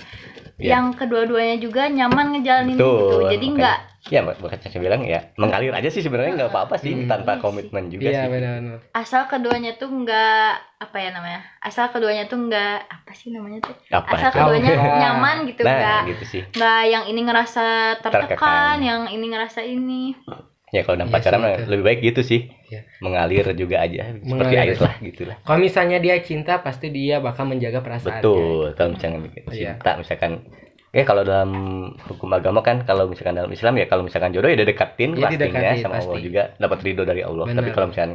Iya. 0.55 0.71
yang 0.73 0.95
kedua-duanya 0.95 1.57
juga 1.59 1.87
nyaman 1.87 2.31
ngejalanin 2.33 2.75
Betul, 2.75 2.95
gitu 2.95 3.17
jadi 3.29 3.43
makanya. 3.45 3.57
nggak 3.57 3.79
ya 4.05 4.21
bukan 4.21 4.59
saya 4.61 4.79
bilang 4.79 5.03
ya 5.03 5.21
mengalir 5.35 5.73
aja 5.73 5.89
sih 5.89 5.99
sebenarnya 5.99 6.37
nggak 6.37 6.53
apa-apa 6.53 6.77
sih 6.77 6.93
Hmm. 6.95 7.09
tanpa 7.09 7.25
Iya 7.27 7.37
sih. 7.37 7.43
komitmen 7.43 7.85
juga 7.89 8.05
Iya, 8.05 8.21
sih 8.21 8.31
benar-benar. 8.31 8.79
asal 8.93 9.23
keduanya 9.25 9.73
tuh 9.75 9.89
nggak 9.89 10.51
apa 10.79 10.97
ya 10.97 11.11
namanya 11.11 11.41
asal 11.59 11.89
keduanya 11.89 12.25
tuh 12.25 12.39
nggak 12.39 12.77
apa 12.85 13.11
sih 13.11 13.29
namanya 13.31 13.59
tuh 13.63 13.75
apa 13.91 14.13
asal 14.13 14.29
itu? 14.29 14.37
keduanya 14.37 14.73
Oh. 14.77 14.99
nyaman 15.01 15.37
gitu 15.45 15.61
nah 15.61 15.75
nggak 15.75 16.01
gitu 16.07 16.25
sih 16.29 16.43
nggak 16.47 16.81
yang 16.87 17.05
ini 17.07 17.21
ngerasa 17.23 17.65
tertekan 17.99 18.29
Tertekan. 18.31 18.77
yang 18.79 19.01
ini 19.09 19.27
ngerasa 19.27 19.61
ini 19.61 20.03
ya 20.75 20.83
kalau 20.83 20.97
dalam 20.99 21.07
Iya 21.07 21.17
pacaran 21.17 21.41
lebih 21.65 21.85
baik 21.85 22.01
gitu 22.03 22.21
sih 22.21 22.41
Iya. 22.67 22.83
mengalir 22.99 23.47
juga 23.55 23.79
aja 23.79 24.11
seperti 24.11 24.27
Mengalir. 24.27 24.59
air 24.67 24.77
lah 24.77 24.95
gitulah 24.99 25.37
Kalau 25.41 25.59
misalnya 25.61 25.99
dia 25.99 26.19
cinta, 26.19 26.59
pasti 26.59 26.91
dia 26.91 27.17
bakal 27.19 27.47
menjaga 27.47 27.79
perasaannya. 27.79 28.19
betul 28.19 28.75
kalau 28.75 28.91
misalnya 28.91 29.19
Iya. 29.49 29.79
cinta 29.79 29.91
misalkan 29.95 30.33
Ya 30.91 31.03
kalau 31.03 31.23
dalam 31.23 31.51
hukum 32.01 32.31
agama 32.31 32.63
kan 32.63 32.83
kalau 32.83 33.07
misalkan 33.07 33.35
dalam 33.35 33.51
Islam 33.51 33.75
ya 33.75 33.87
kalau 33.87 34.03
misalkan 34.03 34.31
jodoh 34.31 34.47
ya 34.47 34.55
didekatin 34.57 35.11
Ya, 35.13 35.27
pastinya 35.27 35.75
sama 35.77 35.95
Allah 35.97 36.07
pasti. 36.13 36.23
juga 36.23 36.43
dapat 36.57 36.79
ridho 36.83 37.03
dari 37.03 37.19
Allah. 37.21 37.47
Tapi 37.47 37.59
Benar. 37.61 37.75
kalau 37.75 37.87
misalkan 37.91 38.13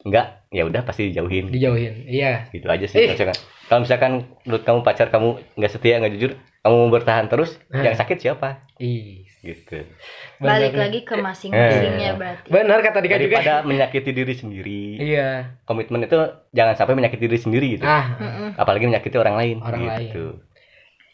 enggak 0.00 0.26
ya 0.48 0.62
udah 0.64 0.80
pasti 0.80 1.02
dijauhin. 1.06 1.50
dijauhin 1.50 1.94
iya 2.06 2.46
gitu 2.48 2.66
aja 2.66 2.86
sih 2.86 2.98
Eh. 3.00 3.10
misalkan. 3.12 3.34
Kalau 3.66 3.80
misalkan 3.82 4.12
menurut 4.42 4.62
kamu 4.62 4.78
pacar 4.80 5.06
kamu 5.08 5.28
nggak 5.54 5.70
setia 5.70 5.98
nggak 5.98 6.12
jujur, 6.12 6.30
kamu 6.60 6.74
mau 6.76 6.90
bertahan 6.92 7.26
terus, 7.26 7.50
Eh. 7.68 7.82
yang 7.82 7.94
sakit 7.94 8.16
siapa? 8.16 8.62
ih 8.76 9.26
Gitu. 9.40 9.88
balik 10.36 10.72
bener. 10.72 10.80
lagi 10.84 11.00
ke 11.00 11.14
masing-masingnya 11.16 12.10
Eh. 12.10 12.14
berarti 12.14 12.48
benar 12.48 12.78
kata 12.78 12.98
Dika 12.98 13.16
juga 13.16 13.40
Daripada 13.40 13.54
menyakiti 13.62 14.10
diri 14.10 14.34
sendiri, 14.34 14.82
iya 14.98 15.56
komitmen 15.64 16.04
itu 16.04 16.20
jangan 16.50 16.74
sampai 16.74 16.92
menyakiti 16.94 17.24
diri 17.24 17.38
sendiri 17.38 17.66
gitu. 17.72 17.84
ah 17.84 18.06
Mm-mm. 18.14 18.48
Apalagi 18.54 18.84
menyakiti 18.84 19.16
orang 19.16 19.34
lain. 19.34 19.56
Orang 19.58 19.80
gitu. 19.98 20.44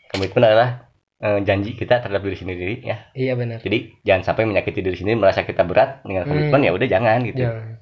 Komitmen 0.08 0.42
adalah 0.44 0.90
eh, 1.16 1.38
janji 1.40 1.72
kita 1.72 1.98
terhadap 1.98 2.20
diri 2.20 2.34
sendiri 2.36 2.72
ya. 2.82 3.08
iya 3.12 3.32
benar 3.32 3.58
Jadi 3.58 3.94
jangan 4.02 4.22
sampai 4.24 4.44
menyakiti 4.44 4.80
diri 4.80 4.94
sendiri 4.94 5.16
merasa 5.16 5.42
kita 5.42 5.62
berat 5.62 6.02
dengan 6.02 6.26
komitmen 6.26 6.60
Hmm. 6.60 6.66
ya 6.66 6.72
udah 6.72 6.88
jangan 6.88 7.18
gitu. 7.22 7.40
jangan 7.40 7.78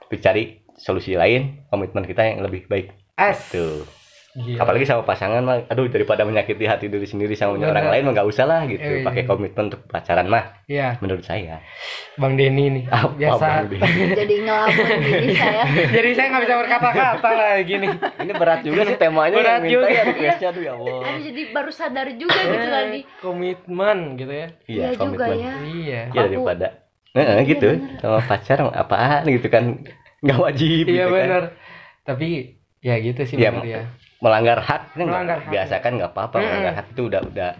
Tapi 0.00 0.14
cari 0.18 0.42
solusi 0.74 1.12
lain 1.12 1.64
komitmen 1.66 2.04
kita 2.04 2.22
yang 2.24 2.38
lebih 2.40 2.64
baik. 2.66 2.92
as 3.14 3.40
Tuh. 3.50 3.82
Gila. 4.30 4.60
Apalagi 4.60 4.84
sama 4.84 5.02
pasangan 5.02 5.40
mah, 5.40 5.64
aduh 5.64 5.88
daripada 5.88 6.22
menyakiti 6.22 6.62
hati 6.62 6.86
diri 6.86 7.02
sendiri 7.02 7.32
sama 7.32 7.56
Bener. 7.56 7.72
orang 7.72 7.88
lain 7.88 8.02
mah 8.02 8.12
nggak 8.12 8.28
usah 8.28 8.44
lah 8.44 8.60
gitu. 8.64 8.78
Eh, 8.78 9.00
Pakai 9.00 9.24
komitmen 9.24 9.66
untuk 9.66 9.82
pacaran 9.84 10.26
mah, 10.26 10.52
iya 10.64 10.94
menurut 10.98 11.22
saya. 11.22 11.64
Bang 12.14 12.34
Denny 12.34 12.66
nih 12.68 12.84
Apa, 12.84 13.14
biasa 13.14 13.46
Bang 13.64 13.88
jadi 14.20 14.34
ngelamun 14.42 14.98
diri 15.00 15.28
saya 15.32 15.62
jadi 15.88 16.10
saya 16.12 16.26
nggak 16.28 16.42
bisa 16.44 16.54
berkata-kata 16.56 17.30
lah 17.30 17.52
gini 17.62 17.86
Ini 18.18 18.32
berat 18.32 18.60
juga 18.60 18.80
sih 18.84 18.96
temanya 18.96 19.34
Berat 19.34 19.48
yang 19.48 19.62
minta 19.62 19.72
juga. 19.72 19.86
ya 19.88 20.02
requestnya 20.04 20.48
aduh 20.48 20.62
ya 20.62 20.72
Allah. 20.72 20.98
Aduh, 21.00 21.22
jadi 21.24 21.42
baru 21.48 21.70
sadar 21.72 22.06
juga 22.12 22.38
gitu 22.42 22.66
tadi 22.68 23.00
komitmen 23.18 23.98
gitu 24.14 24.32
ya 24.34 24.46
iya 24.66 24.86
juga 24.92 25.24
komitmen. 25.24 25.38
ya 25.38 25.52
iya 25.64 26.00
Iya 26.04 26.20
daripada 26.20 26.68
Heeh, 27.08 27.26
Iya, 27.32 27.48
gitu 27.48 27.68
bener. 27.72 27.98
sama 27.98 28.18
pacar 28.20 28.58
apaan 28.68 29.22
gitu 29.26 29.46
kan 29.48 29.64
nggak 30.20 30.38
wajib 30.38 30.84
iya 30.84 30.94
gitu 31.00 31.08
kan. 31.08 31.14
benar 31.16 31.42
tapi 32.02 32.28
ya 32.78 32.94
gitu 32.98 33.20
sih 33.24 33.36
Iya, 33.36 33.50
benar 33.52 33.64
ya 33.64 33.82
melanggar 34.18 34.58
hak 34.58 34.82
nggak- 34.92 35.06
Melanggar 35.06 35.38
hak. 35.40 35.50
biasa 35.50 35.74
kan 35.78 35.92
nggak 35.94 36.10
apa-apa 36.10 36.36
melanggar 36.36 36.74
hak 36.74 36.86
itu 36.90 37.02
udah 37.04 37.22
udah 37.24 37.50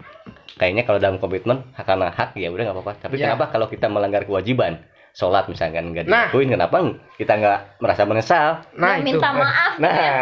kayaknya 0.55 0.83
kalau 0.83 0.99
dalam 0.99 1.17
komitmen 1.17 1.63
karena 1.73 2.07
hak 2.09 2.35
ya 2.35 2.49
udah 2.49 2.63
nggak 2.65 2.75
apa-apa 2.75 2.93
tapi 3.01 3.15
Iya. 3.15 3.31
kenapa 3.31 3.45
kalau 3.49 3.65
kita 3.65 3.87
melanggar 3.87 4.23
kewajiban 4.23 4.83
sholat 5.11 5.45
misalkan 5.45 5.89
nggak 5.89 6.05
Nah. 6.05 6.27
dilakuin 6.27 6.49
kenapa 6.49 6.77
kita 7.13 7.33
nggak 7.35 7.59
merasa 7.77 8.01
menyesal? 8.03 8.47
Nah 8.73 8.87
Ya, 8.89 8.97
itu. 8.97 9.05
minta 9.09 9.29
maaf 9.31 9.73
nah. 9.75 9.91
ya. 9.91 10.17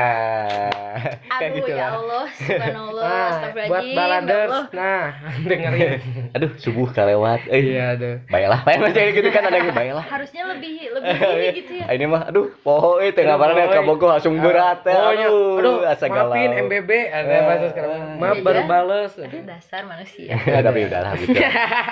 kayak 1.30 1.38
aduh 1.44 1.56
gitu 1.56 1.72
ya 1.72 1.78
lah. 1.78 1.92
Allah 1.94 2.24
subhanallah 2.34 3.04
nah 3.04 3.30
buat 3.62 3.84
ya 3.84 3.94
baladers. 3.94 4.54
Nah 4.72 5.04
dengerin. 5.46 5.92
Aduh 6.34 6.52
subuh 6.58 6.88
kelewat 6.90 7.46
eh 7.48 7.62
iya 7.68 7.94
aduh. 7.94 8.18
baiklah 8.26 8.60
kayak 8.64 8.80
macam 8.82 9.02
gitu 9.14 9.30
kan 9.30 9.44
ada 9.44 9.58
yang 9.58 9.70
baiklah 9.72 10.06
harusnya 10.08 10.44
lebih 10.48 10.74
lebih 10.92 11.14
ini 11.14 11.48
gitu 11.60 11.72
ya. 11.76 11.86
Ini 11.90 12.06
mah 12.06 12.22
aduh 12.26 12.50
poho 12.60 12.98
eh 12.98 13.12
tengah 13.12 13.36
mana 13.36 13.54
poho, 13.54 13.70
ke 13.70 13.80
Bogor 13.84 14.10
langsung 14.12 14.34
berat 14.38 14.82
ya. 14.84 14.98
aduh, 15.14 15.58
aduh, 15.58 15.78
asa 15.86 16.06
galau. 16.08 16.34
maafin 16.34 16.52
MBB 16.64 16.90
ada 17.08 17.30
Eh, 17.30 17.42
bahasa 17.44 17.66
sekarang. 17.70 18.02
Maaf 18.18 18.36
iya. 18.36 18.44
baru 18.44 18.62
bales. 18.66 19.12
aduh 19.16 19.42
dasar 19.44 19.82
manusia. 19.84 20.34
Ya, 20.40 20.60
tapi 20.60 20.80
udahlah 20.84 21.14
gitu. 21.16 21.38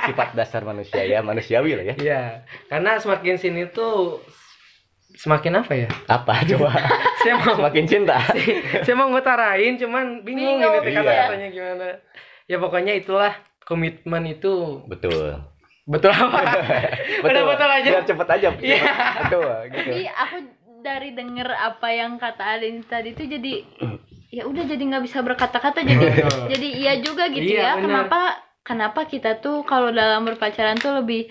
Sifat 0.04 0.30
dasar 0.34 0.62
manusia 0.64 1.02
ya 1.04 1.20
manusiawi 1.22 1.72
lah 1.74 1.86
ya. 1.86 1.96
Iya, 1.96 2.22
karena 2.66 2.85
semakin 2.96 3.36
sini 3.36 3.66
tuh 3.68 4.22
semakin 5.12 5.58
apa 5.58 5.74
ya? 5.76 5.90
apa 6.06 6.34
coba 6.50 6.70
Saya 7.18 7.34
mau 7.36 7.56
semakin 7.56 7.86
cinta 7.86 8.18
saya 8.86 8.94
mau 8.94 9.10
ngutarain 9.10 9.74
cuman 9.76 10.22
bingung, 10.22 10.60
Bingung, 10.60 10.74
ini 10.80 10.92
iya. 10.92 11.00
kata-katanya 11.00 11.48
gimana. 11.50 11.86
Ya 12.46 12.58
pokoknya 12.58 12.94
itulah 12.94 13.34
komitmen 13.62 14.22
itu 14.28 14.86
betul 14.86 15.42
betul 15.84 16.12
apa? 16.12 16.40
Udah 17.26 17.44
betul 17.48 17.70
aja. 17.72 17.90
biar 17.92 18.06
cepet 18.06 18.28
aja 18.30 18.48
Iya. 18.56 18.82
betul 19.20 19.50
gitu 19.72 19.90
tapi 19.90 20.04
aku 20.06 20.38
dari 20.82 21.10
denger 21.12 21.48
apa 21.50 21.88
yang 21.90 22.12
kata 22.16 22.44
Aden 22.52 22.86
tadi 22.86 23.14
tuh 23.14 23.26
jadi 23.26 23.66
ya 24.28 24.44
udah 24.44 24.64
jadi 24.64 24.84
nggak 24.84 25.04
bisa 25.04 25.22
berkata-kata 25.22 25.82
jadi 25.82 25.98
Betul. 25.98 26.46
jadi 26.52 26.68
iya 26.76 26.94
juga 27.00 27.26
gitu 27.28 27.42
Iya, 27.48 27.58
ya 27.58 27.72
benar. 27.72 27.82
kenapa 27.82 28.20
kenapa 28.62 29.02
kita 29.04 29.40
tuh 29.40 29.64
kalau 29.64 29.90
dalam 29.90 30.22
berpacaran 30.24 30.76
tuh 30.76 31.00
lebih 31.00 31.26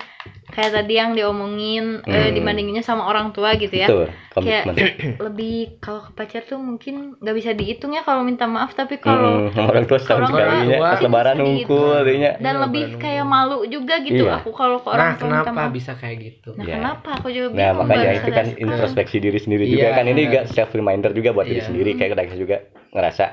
kayak 0.54 0.72
tadi 0.72 0.94
yang 0.94 1.12
diomongin 1.12 1.98
eh, 2.00 2.30
Hmm. 2.30 2.32
dibandinginnya 2.32 2.80
sama 2.80 3.04
orang 3.04 3.34
tua 3.34 3.52
gitu 3.54 3.74
ya. 3.74 3.90
Betul 3.90 4.06
komitmen. 4.30 4.74
lebih 5.26 5.78
kalau 5.78 6.00
ke 6.00 6.12
pacar 6.12 6.42
tuh 6.42 6.56
mungkin 6.56 7.18
nggak 7.18 7.34
bisa 7.34 7.50
dihitung 7.50 7.90
ya 7.90 8.02
kalau 8.02 8.22
minta 8.22 8.46
maaf 8.46 8.72
tapi 8.72 8.98
kalau 8.98 9.50
Hmm, 9.50 9.66
orang 9.70 9.84
tua 9.84 9.98
setahun 9.98 10.26
tua 10.26 10.42
pas 10.76 10.98
lebaran 10.98 11.36
adanya 11.38 12.30
dan 12.38 12.54
Iya, 12.56 12.62
lebih 12.66 12.84
kayak 12.98 13.24
malu 13.24 13.66
juga 13.66 13.98
gitu 14.00 14.26
Iya. 14.26 14.38
aku 14.38 14.50
kalau 14.50 14.78
ke 14.78 14.88
orang 14.88 15.08
Nah, 15.08 15.16
tua 15.16 15.26
minta 15.28 15.42
kenapa 15.44 15.60
maaf. 15.60 15.72
bisa 15.72 15.92
kayak 15.94 16.16
gitu? 16.20 16.48
nah 16.54 16.64
Iya. 16.64 16.74
kenapa? 16.74 17.08
Aku 17.18 17.28
juga 17.28 17.46
Nah 17.50 17.54
bingung 17.70 17.78
makanya 17.80 18.04
baru 18.04 18.14
itu 18.16 18.30
kan 18.30 18.46
introspeksi 18.56 19.16
diri 19.18 19.38
sendiri 19.38 19.64
juga 19.64 19.86
Iya, 19.86 19.96
kan. 19.96 20.04
Ini 20.04 20.20
juga 20.24 20.40
self 20.46 20.70
reminder 20.72 21.10
juga 21.10 21.30
buat 21.30 21.46
diri 21.46 21.58
Iya. 21.58 21.66
sendiri. 21.66 21.90
Kayak 21.94 22.10
kadang 22.14 22.38
juga 22.38 22.56
ngerasa 22.90 23.24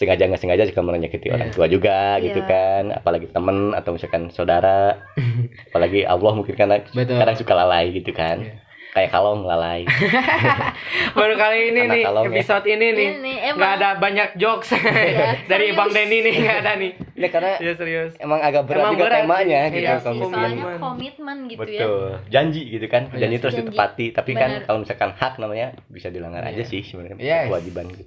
sengaja 0.00 0.24
nggak 0.24 0.40
sengaja 0.40 0.64
juga 0.64 0.80
menyakiti 0.80 1.28
Iya. 1.28 1.36
orang 1.36 1.50
tua 1.52 1.66
juga 1.66 1.98
gitu 2.18 2.40
Iya. 2.40 2.48
kan 2.48 2.84
apalagi 2.94 3.28
temen 3.28 3.76
atau 3.76 3.92
misalkan 3.92 4.22
saudara 4.30 4.96
apalagi 5.68 6.02
Allah 6.02 6.32
mungkin 6.32 6.54
karena 6.54 6.80
Betul. 6.86 7.20
kadang 7.20 7.36
suka 7.36 7.52
lalai 7.54 7.92
gitu 7.92 8.08
kan 8.10 8.40
Iya. 8.40 8.56
kayak 8.90 9.10
kalong 9.10 9.44
lalai 9.44 9.84
Baru 11.12 11.34
kali 11.36 11.70
ini 11.70 11.80
Anak 11.82 11.92
nih 11.92 12.02
kalong 12.02 12.24
ya. 12.26 12.32
episode 12.32 12.64
ini 12.66 12.86
nih 12.90 13.08
Ini 13.12 13.32
nggak 13.52 13.72
ada 13.76 13.88
banyak 13.96 14.28
jokes 14.34 14.72
Iya, 14.72 15.36
dari 15.52 15.68
serius. 15.68 15.76
Bang 15.76 15.90
Denny 15.90 16.18
nih 16.22 16.32
nggak 16.34 16.58
ada 16.58 16.72
nih. 16.74 16.92
ya 17.14 17.28
karena 17.28 17.52
Iya 17.58 17.72
serius. 17.76 18.12
emang 18.16 18.40
agak 18.40 18.62
berat 18.64 18.80
Emang 18.80 18.92
juga 18.94 19.04
berat 19.04 19.20
temanya 19.22 19.60
sih. 19.60 19.68
gitu 19.68 19.76
Iya, 19.76 19.84
Iya 19.84 19.94
sih, 19.94 20.06
komitmen. 20.08 20.32
soalnya 20.32 20.48
Komitmen. 20.56 20.80
komitmen 20.80 21.38
gitu 21.46 21.60
ya 21.60 21.66
betul 21.76 22.00
janji 22.30 22.62
gitu 22.68 22.86
kan 22.88 23.02
Iya 23.06 23.18
janji 23.20 23.30
sih. 23.30 23.42
terus 23.44 23.54
Janji. 23.54 23.68
ditepati 23.68 24.06
tapi 24.10 24.30
kan 24.34 24.48
Benar. 24.50 24.64
kalau 24.64 24.78
misalkan 24.80 25.10
hak 25.12 25.34
namanya 25.36 25.66
bisa 25.86 26.08
dilanggar 26.08 26.42
aja 26.42 26.62
sih 26.62 26.80
sebenarnya 26.80 27.20
Yes. 27.20 27.46
kewajiban 27.46 27.84
gitu 27.90 28.04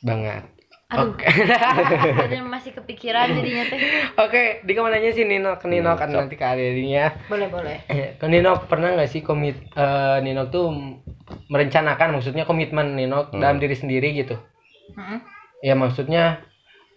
Banget. 0.00 0.57
Aduh 0.88 1.12
Oke. 1.12 1.28
jadi 2.24 2.40
masih 2.40 2.72
kepikiran 2.72 3.28
jadinya 3.30 3.64
teh 3.66 3.78
Oke, 4.16 4.64
Dika 4.64 4.80
mau 4.80 4.88
nanya 4.88 5.12
sih 5.12 5.22
Nino 5.22 5.52
ke 5.54 5.68
Nino 5.68 5.92
Hmm, 5.92 6.00
kan 6.00 6.08
nanti 6.08 6.32
ke 6.32 6.42
adiknya. 6.42 7.12
boleh 7.28 7.46
boleh 7.46 7.76
Ke 8.16 8.24
Nino 8.24 8.56
pernah 8.64 8.96
nggak 8.96 9.04
sih 9.06 9.20
komit 9.20 9.60
eh, 9.70 10.16
Nino 10.20 10.48
tuh 10.48 10.72
merencanakan 11.46 12.16
maksudnya 12.16 12.42
komitmen 12.42 12.94
Nino 12.94 13.28
Hmm. 13.28 13.36
dalam 13.36 13.56
diri 13.56 13.72
sendiri 13.72 14.16
gitu. 14.16 14.40
Mm-mm. 14.90 15.20
Ya 15.60 15.74
maksudnya 15.74 16.40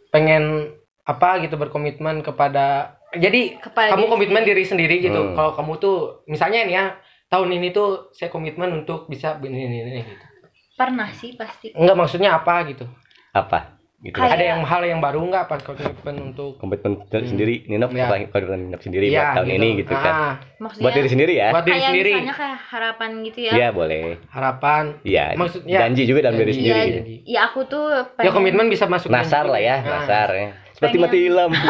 pengen 0.08 0.72
apa 1.04 1.42
gitu 1.42 1.56
berkomitmen 1.56 2.22
kepada 2.22 2.96
jadi 3.12 3.60
Kepada 3.60 3.92
kamu 3.92 4.02
diri 4.02 4.12
komitmen 4.14 4.42
sendiri. 4.42 4.56
diri 4.56 4.64
sendiri 4.66 4.96
gitu. 5.04 5.20
Hmm. 5.22 5.36
Kalau 5.36 5.52
kamu 5.54 5.74
tuh 5.78 5.98
misalnya 6.26 6.64
nih 6.64 6.74
ya 6.74 6.86
tahun 7.28 7.52
ini 7.54 7.68
tuh 7.70 8.08
saya 8.12 8.28
komitmen 8.28 8.72
untuk 8.74 9.08
bisa 9.08 9.36
ini 9.38 9.60
ini, 9.62 9.78
ini 9.86 10.00
gitu. 10.02 10.26
pernah 10.74 11.12
sih 11.12 11.36
pasti 11.36 11.72
Enggak 11.74 11.98
maksudnya 11.98 12.32
apa 12.34 12.56
gitu. 12.66 12.88
apa 13.32 13.80
gitu 14.02 14.18
Kayak- 14.18 14.34
Ada 14.34 14.46
yang 14.48 14.62
hal 14.64 14.82
yang 14.84 14.98
baru 14.98 15.22
nggak 15.24 15.46
pas 15.46 15.62
komitmen 15.62 16.16
untuk 16.28 16.58
komitmen 16.58 16.98
sendiri 17.06 17.66
Nino 17.66 17.86
Ya. 17.88 18.10
apa 18.10 18.18
Nino 18.18 18.78
sendiri 18.78 19.06
Iya, 19.08 19.22
buat 19.22 19.36
tahun 19.38 19.50
ini 19.54 19.68
gitu 19.78 19.94
kan 19.94 20.14
Ah, 20.16 20.34
maksudnya 20.58 20.84
buat 20.84 20.94
diri 20.96 21.06
sendiri 21.08 21.34
ya 21.36 21.48
buat 21.50 21.62
diri 21.62 21.74
kayak 21.76 21.86
sendiri. 21.88 22.12
misalnya 22.12 22.36
kayak 22.36 22.60
harapan 22.66 23.10
gitu 23.22 23.40
ya 23.40 23.52
Iya 23.54 23.68
boleh 23.70 24.02
Harapan. 24.28 24.84
Iya 25.04 25.26
Maksudnya 25.36 25.78
janji 25.80 26.02
juga 26.04 26.20
dalam 26.24 26.36
diri 26.36 26.50
janji. 26.50 26.62
sendiri 26.64 26.82
Iya, 26.82 26.98
gitu. 26.98 27.12
ya 27.28 27.40
aku 27.46 27.60
tuh 27.64 27.86
pengen 28.12 28.26
Ya 28.26 28.32
komitmen 28.34 28.66
bisa 28.68 28.86
masuk 28.86 29.10
Nasar 29.10 29.46
lah 29.46 29.62
ya 29.62 29.78
Nah, 29.80 30.02
Nasar 30.02 30.30
ya 30.32 30.50
seperti 30.72 30.98
Pengen- 30.98 31.06
mati 31.06 31.20
lampu 31.30 31.62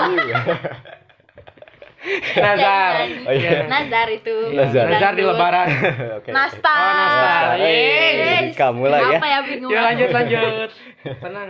Nazar. 2.33 2.91
Janji. 2.97 3.21
Oh, 3.21 3.33
iya. 3.35 3.51
Nazar 3.67 4.07
itu 4.09 4.35
Nazar. 4.51 4.85
Nazar 4.89 5.13
di 5.13 5.21
lebaran. 5.21 5.67
oke 6.17 6.29
Nastar 6.33 6.73
Oh, 6.73 6.93
nastar. 6.97 7.43
Nastar. 7.53 7.61
Eh, 7.61 8.11
Yes. 8.41 8.57
kamu 8.57 8.83
lah 8.87 8.99
ya 9.05 9.17
Apa 9.19 9.27
ya 9.27 9.39
bingung 9.43 9.69
Ya 9.69 9.79
lanjut 9.83 10.09
lanjut. 10.09 10.69
Pernah 11.21 11.43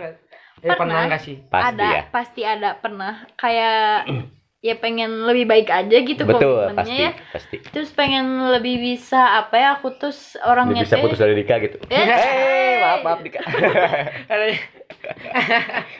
nggak? 0.62 0.64
Eh 0.64 0.72
pernah 0.72 0.94
Pernah. 0.94 1.08
nggak 1.08 1.20
sih? 1.20 1.36
pasti 1.44 1.68
ada 1.68 1.84
ya 1.84 2.02
pasti 2.08 2.40
ada 2.42 2.70
pernah 2.74 3.14
kayak 3.34 4.06
ya 4.62 4.78
pengen 4.78 5.26
lebih 5.26 5.44
baik 5.44 5.66
aja 5.66 5.96
gitu 5.98 6.22
betul 6.22 6.70
komitmennya 6.70 6.78
pasti 6.78 7.02
ya 7.02 7.10
pasti 7.34 7.56
terus 7.74 7.90
pengen 7.90 8.46
lebih 8.48 8.78
bisa 8.78 9.42
apa 9.42 9.54
ya 9.58 9.68
aku 9.74 9.90
tuh 9.92 10.14
orangnya 10.40 10.86
bisa 10.86 11.02
putus 11.02 11.18
dari 11.18 11.34
Dika 11.34 11.58
gitu 11.58 11.82
Eh, 11.90 11.98
eh 11.98 12.78
maaf 12.78 13.02
maaf 13.02 13.20
Dika 13.20 13.42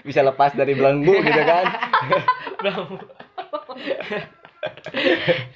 bisa 0.07 0.21
lepas 0.23 0.55
dari 0.55 0.73
belenggu 0.73 1.11
gitu 1.21 1.43
kan 1.43 1.67
belum. 2.63 3.03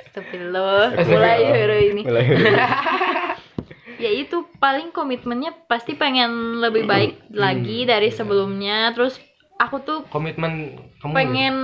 Astagfirullah 0.02 0.98
mulai 0.98 1.40
hero 1.46 1.78
ini 1.78 2.02
Mulai. 2.02 2.26
Ya 3.96 4.10
itu 4.10 4.36
paling 4.56 4.90
komitmennya 4.90 5.56
pasti 5.66 5.92
pengen 5.92 6.30
lebih 6.56 6.84
baik 6.84 7.12
lagi 7.30 7.82
dari 7.82 8.08
sebelumnya 8.08 8.92
terus 8.92 9.16
aku 9.56 9.76
tuh 9.80 9.98
Komitmen 10.06 10.52
kamu. 10.98 11.12
pengen 11.12 11.54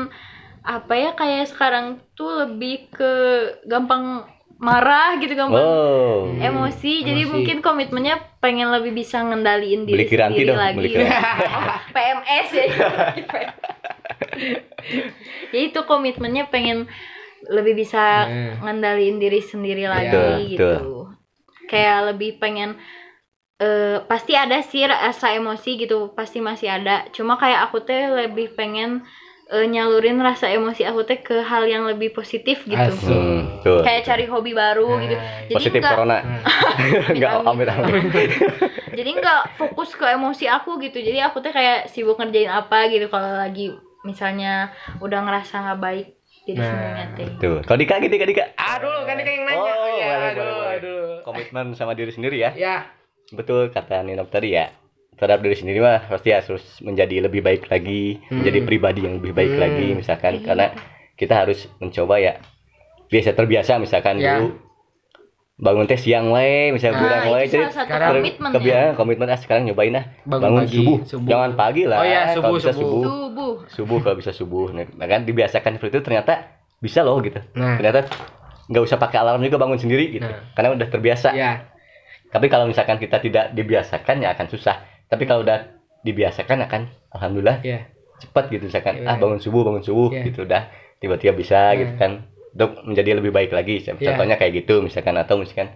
apa 0.63 0.93
ya 0.93 1.11
kayak 1.13 1.47
sekarang 1.47 1.87
tuh 2.13 2.47
lebih 2.47 2.89
ke 2.89 3.13
gampang 3.65 4.25
marah 4.57 5.19
gitu 5.19 5.35
gampang 5.35 5.59
oh 5.59 6.31
emosi 6.33 7.03
jadi 7.03 7.21
Emosi. 7.21 7.33
mungkin 7.35 7.59
komitmennya 7.61 8.17
pengen 8.39 8.71
lebih 8.71 8.95
bisa 8.95 9.21
ngendaliin 9.21 9.85
diri 9.85 9.99
Beli 9.99 10.07
kiranti 10.09 10.39
sendiri 10.39 10.49
dong, 10.49 10.57
lagi 10.57 10.77
beli 10.79 10.89
kiranti. 10.89 11.43
Oh, 11.45 11.65
PMS 11.91 12.49
ya 12.53 12.65
ya 15.51 15.61
itu 15.61 15.81
komitmennya 15.83 16.47
pengen 16.47 16.87
lebih 17.45 17.75
bisa 17.77 18.25
Nah. 18.25 18.63
ngendaliin 18.63 19.19
diri 19.19 19.43
sendiri 19.43 19.85
lagi 19.85 20.15
Betul, 20.15 20.47
gitu 20.49 20.63
betul. 20.71 21.02
Kayak 21.73 22.13
lebih 22.13 22.37
pengen 22.37 22.77
eh 23.57 24.03
pasti 24.05 24.35
ada 24.35 24.59
sih 24.61 24.85
rasa 24.85 25.33
emosi 25.33 25.79
gitu 25.81 26.13
pasti 26.13 26.43
masih 26.43 26.69
ada 26.69 27.07
cuma 27.15 27.39
kayak 27.39 27.71
aku 27.71 27.81
teh 27.81 28.11
lebih 28.11 28.53
pengen 28.59 29.07
eh, 29.49 29.67
nyalurin 29.71 30.19
rasa 30.19 30.51
emosi 30.51 30.83
aku 30.83 31.07
teh 31.07 31.23
ke 31.23 31.41
hal 31.47 31.63
yang 31.65 31.87
lebih 31.87 32.11
positif 32.11 32.67
gitu. 32.67 32.91
Hmm, 33.07 33.63
betul. 33.63 33.81
kayak 33.87 34.03
cari 34.03 34.25
hobi 34.27 34.53
baru 34.53 34.99
gitu 34.99 35.15
Nah, 35.15 35.47
jadi 35.47 35.55
Positif 35.57 35.79
enggak 35.79 35.93
corona. 35.95 36.19
Enggak 37.15 37.33
amit 37.47 37.69
amit. 37.71 38.31
jadi 38.99 39.11
nggak 39.21 39.41
fokus 39.55 39.95
ke 39.95 40.05
emosi 40.11 40.45
aku 40.51 40.81
gitu 40.83 40.99
jadi 40.99 41.31
aku 41.31 41.39
tuh 41.39 41.53
kayak 41.55 41.87
sibuk 41.87 42.19
ngerjain 42.19 42.51
apa 42.51 42.91
gitu 42.91 43.07
kalau 43.07 43.39
lagi 43.39 43.71
misalnya 44.03 44.75
udah 44.99 45.23
ngerasa 45.23 45.55
nggak 45.63 45.81
baik 45.81 46.07
jadi 46.43 46.59
Nah. 46.59 47.63
Kalau 47.63 47.79
Dika 47.79 47.95
gitu 47.99 48.11
Dika 48.11 48.27
Dika. 48.27 48.45
Aduh, 48.55 49.05
kan 49.05 49.15
Dika 49.15 49.31
yang 49.31 49.45
nanya. 49.45 49.61
Oh, 49.61 49.69
ya, 49.69 49.73
boleh, 49.73 50.03
aduh, 50.03 50.19
boleh, 50.35 50.53
boleh. 50.53 50.73
aduh. 50.75 51.07
Komitmen 51.23 51.67
sama 51.73 51.93
diri 51.93 52.11
sendiri 52.11 52.37
ya. 52.37 52.51
Ya, 52.53 52.91
Betul 53.31 53.71
kata 53.71 54.03
Nino 54.03 54.27
tadi 54.27 54.53
ya. 54.53 54.69
Terhadap 55.13 55.41
diri 55.41 55.55
sendiri 55.55 55.79
mah 55.79 56.05
pasti 56.07 56.31
harus 56.31 56.61
menjadi 56.81 57.23
lebih 57.23 57.41
baik 57.41 57.65
lagi, 57.67 58.19
Hmm. 58.27 58.43
menjadi 58.43 58.59
pribadi 58.63 59.01
yang 59.03 59.15
lebih 59.17 59.33
baik 59.33 59.53
Hmm. 59.53 59.63
lagi 59.63 59.87
misalkan 59.95 60.33
Iya. 60.35 60.45
karena 60.45 60.67
kita 61.15 61.35
harus 61.37 61.59
mencoba 61.79 62.19
ya 62.19 62.35
biasa 63.07 63.31
terbiasa 63.33 63.73
misalkan 63.77 64.19
Ya. 64.19 64.37
dulu 64.37 64.57
bangun 65.63 65.87
teh 65.87 65.95
siang 65.95 66.27
wae, 66.29 66.75
misalnya 66.75 66.93
Nah, 66.93 67.01
kurang 67.01 67.23
wae 67.31 67.43
itu 67.45 67.55
jadi 67.55 67.71
sekarang 67.71 68.09
komitmen 68.13 68.51
ya 68.51 68.55
kebiasaan 68.57 68.95
komitmen 68.99 69.27
ah 69.29 69.39
sekarang 69.39 69.63
nyobain 69.65 69.95
ah 69.95 70.05
bangun, 70.25 70.43
bangun 70.43 70.61
pagi, 70.61 70.77
subuh. 70.77 70.99
subuh. 71.07 71.29
jangan 71.31 71.51
pagi 71.55 71.83
lah 71.85 71.97
Oh 71.97 72.05
iya, 72.05 72.21
kalau 72.21 72.35
subuh, 72.35 72.55
bisa 72.59 72.71
subuh. 72.73 72.83
subuh 72.83 73.03
subuh 73.07 73.53
subuh 73.69 73.99
kalau 74.01 74.17
bisa 74.19 74.33
subuh 74.33 74.67
nah 74.75 75.07
kan 75.07 75.23
dibiasakan 75.23 75.71
seperti 75.73 75.95
itu 75.95 76.03
ternyata 76.03 76.33
bisa 76.77 77.01
loh 77.01 77.17
gitu 77.21 77.39
Nah, 77.55 77.79
ternyata 77.79 78.11
nggak 78.65 78.83
usah 78.83 78.97
pakai 78.97 79.19
alarm 79.19 79.39
juga 79.41 79.57
bangun 79.57 79.79
sendiri 79.79 80.11
gitu 80.13 80.27
Nah. 80.27 80.51
karena 80.53 80.75
udah 80.75 80.89
terbiasa 80.89 81.29
ya. 81.31 81.63
tapi 82.29 82.47
kalau 82.49 82.67
misalkan 82.67 82.97
kita 82.97 83.17
tidak 83.19 83.53
dibiasakan 83.53 84.19
ya 84.19 84.35
akan 84.35 84.47
susah 84.49 84.83
tapi 85.07 85.25
kalau 85.25 85.43
udah 85.43 85.63
dibiasakan 86.01 86.59
akan 86.61 86.83
alhamdulillah 87.09 87.63
Iya. 87.63 87.87
cepat 88.19 88.51
gitu 88.51 88.67
misalkan 88.67 88.99
Iya. 88.99 89.07
ah 89.07 89.17
bangun 89.17 89.39
subuh 89.39 89.63
bangun 89.63 89.81
subuh 89.81 90.11
Iya. 90.11 90.27
gitu 90.27 90.43
udah 90.43 90.63
tiba-tiba 90.99 91.33
bisa 91.33 91.71
gitu 91.77 91.95
kan 91.95 92.27
untuk 92.53 92.85
menjadi 92.85 93.17
lebih 93.17 93.33
baik 93.33 93.51
lagi 93.51 93.81
contohnya 93.83 94.37
kayak 94.37 94.63
gitu 94.63 94.81
misalkan 94.81 95.17
atau 95.17 95.37
misalkan 95.37 95.73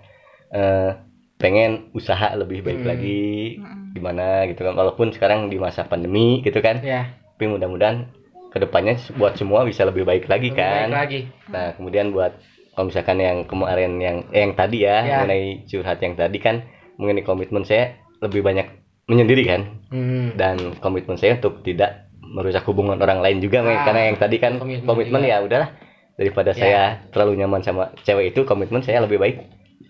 eh, 0.51 0.91
pengen 1.37 1.93
usaha 1.93 2.33
lebih 2.33 2.65
baik 2.65 2.81
Hmm. 2.81 2.89
lagi 2.89 3.23
Mm-mm. 3.57 3.93
gimana 3.93 4.45
gitu 4.47 4.61
kan 4.63 4.73
walaupun 4.73 5.13
sekarang 5.13 5.49
di 5.49 5.57
masa 5.57 5.85
pandemi 5.85 6.41
gitu 6.41 6.61
kan 6.61 6.81
Ya. 6.81 7.13
tapi 7.33 7.45
mudah-mudahan 7.47 8.09
ke 8.49 8.59
depannya 8.59 8.97
buat 9.15 9.37
semua 9.37 9.65
bisa 9.65 9.85
lebih 9.85 10.05
baik 10.05 10.25
lagi 10.27 10.49
Lebih 10.49 10.57
kan 10.57 10.89
baik 10.89 10.97
lagi. 10.97 11.21
Nah, 11.53 11.77
kemudian 11.77 12.09
buat 12.09 12.33
kalau 12.73 12.89
misalkan 12.89 13.21
yang 13.21 13.45
kemarin 13.45 14.01
yang 14.01 14.17
eh, 14.33 14.45
yang 14.45 14.53
tadi 14.53 14.85
ya, 14.85 14.97
Ya. 15.01 15.17
mengenai 15.21 15.65
curhat 15.65 16.01
yang 16.01 16.17
tadi 16.17 16.39
kan 16.41 16.65
mengenai 16.97 17.21
komitmen 17.21 17.65
saya 17.65 18.01
lebih 18.21 18.41
banyak 18.41 18.65
menyendiri 19.05 19.45
kan 19.45 19.61
Hmm. 19.93 20.33
dan 20.35 20.57
komitmen 20.81 21.17
saya 21.17 21.37
untuk 21.37 21.61
tidak 21.61 22.09
merusak 22.17 22.65
hubungan 22.65 22.97
orang 22.97 23.21
lain 23.21 23.39
juga. 23.39 23.61
Ah, 23.61 23.85
karena 23.85 24.09
yang 24.09 24.17
tadi 24.17 24.37
kan 24.37 24.57
komitmen 24.57 24.89
komitmen, 24.89 25.21
ya 25.23 25.41
udahlah 25.41 25.69
daripada 26.17 26.51
Ya. 26.51 26.57
saya 26.57 26.81
terlalu 27.09 27.39
nyaman 27.39 27.61
sama 27.61 27.93
cewek 28.03 28.33
itu 28.33 28.43
komitmen 28.43 28.81
saya 28.81 29.01
lebih 29.01 29.17
baik 29.17 29.37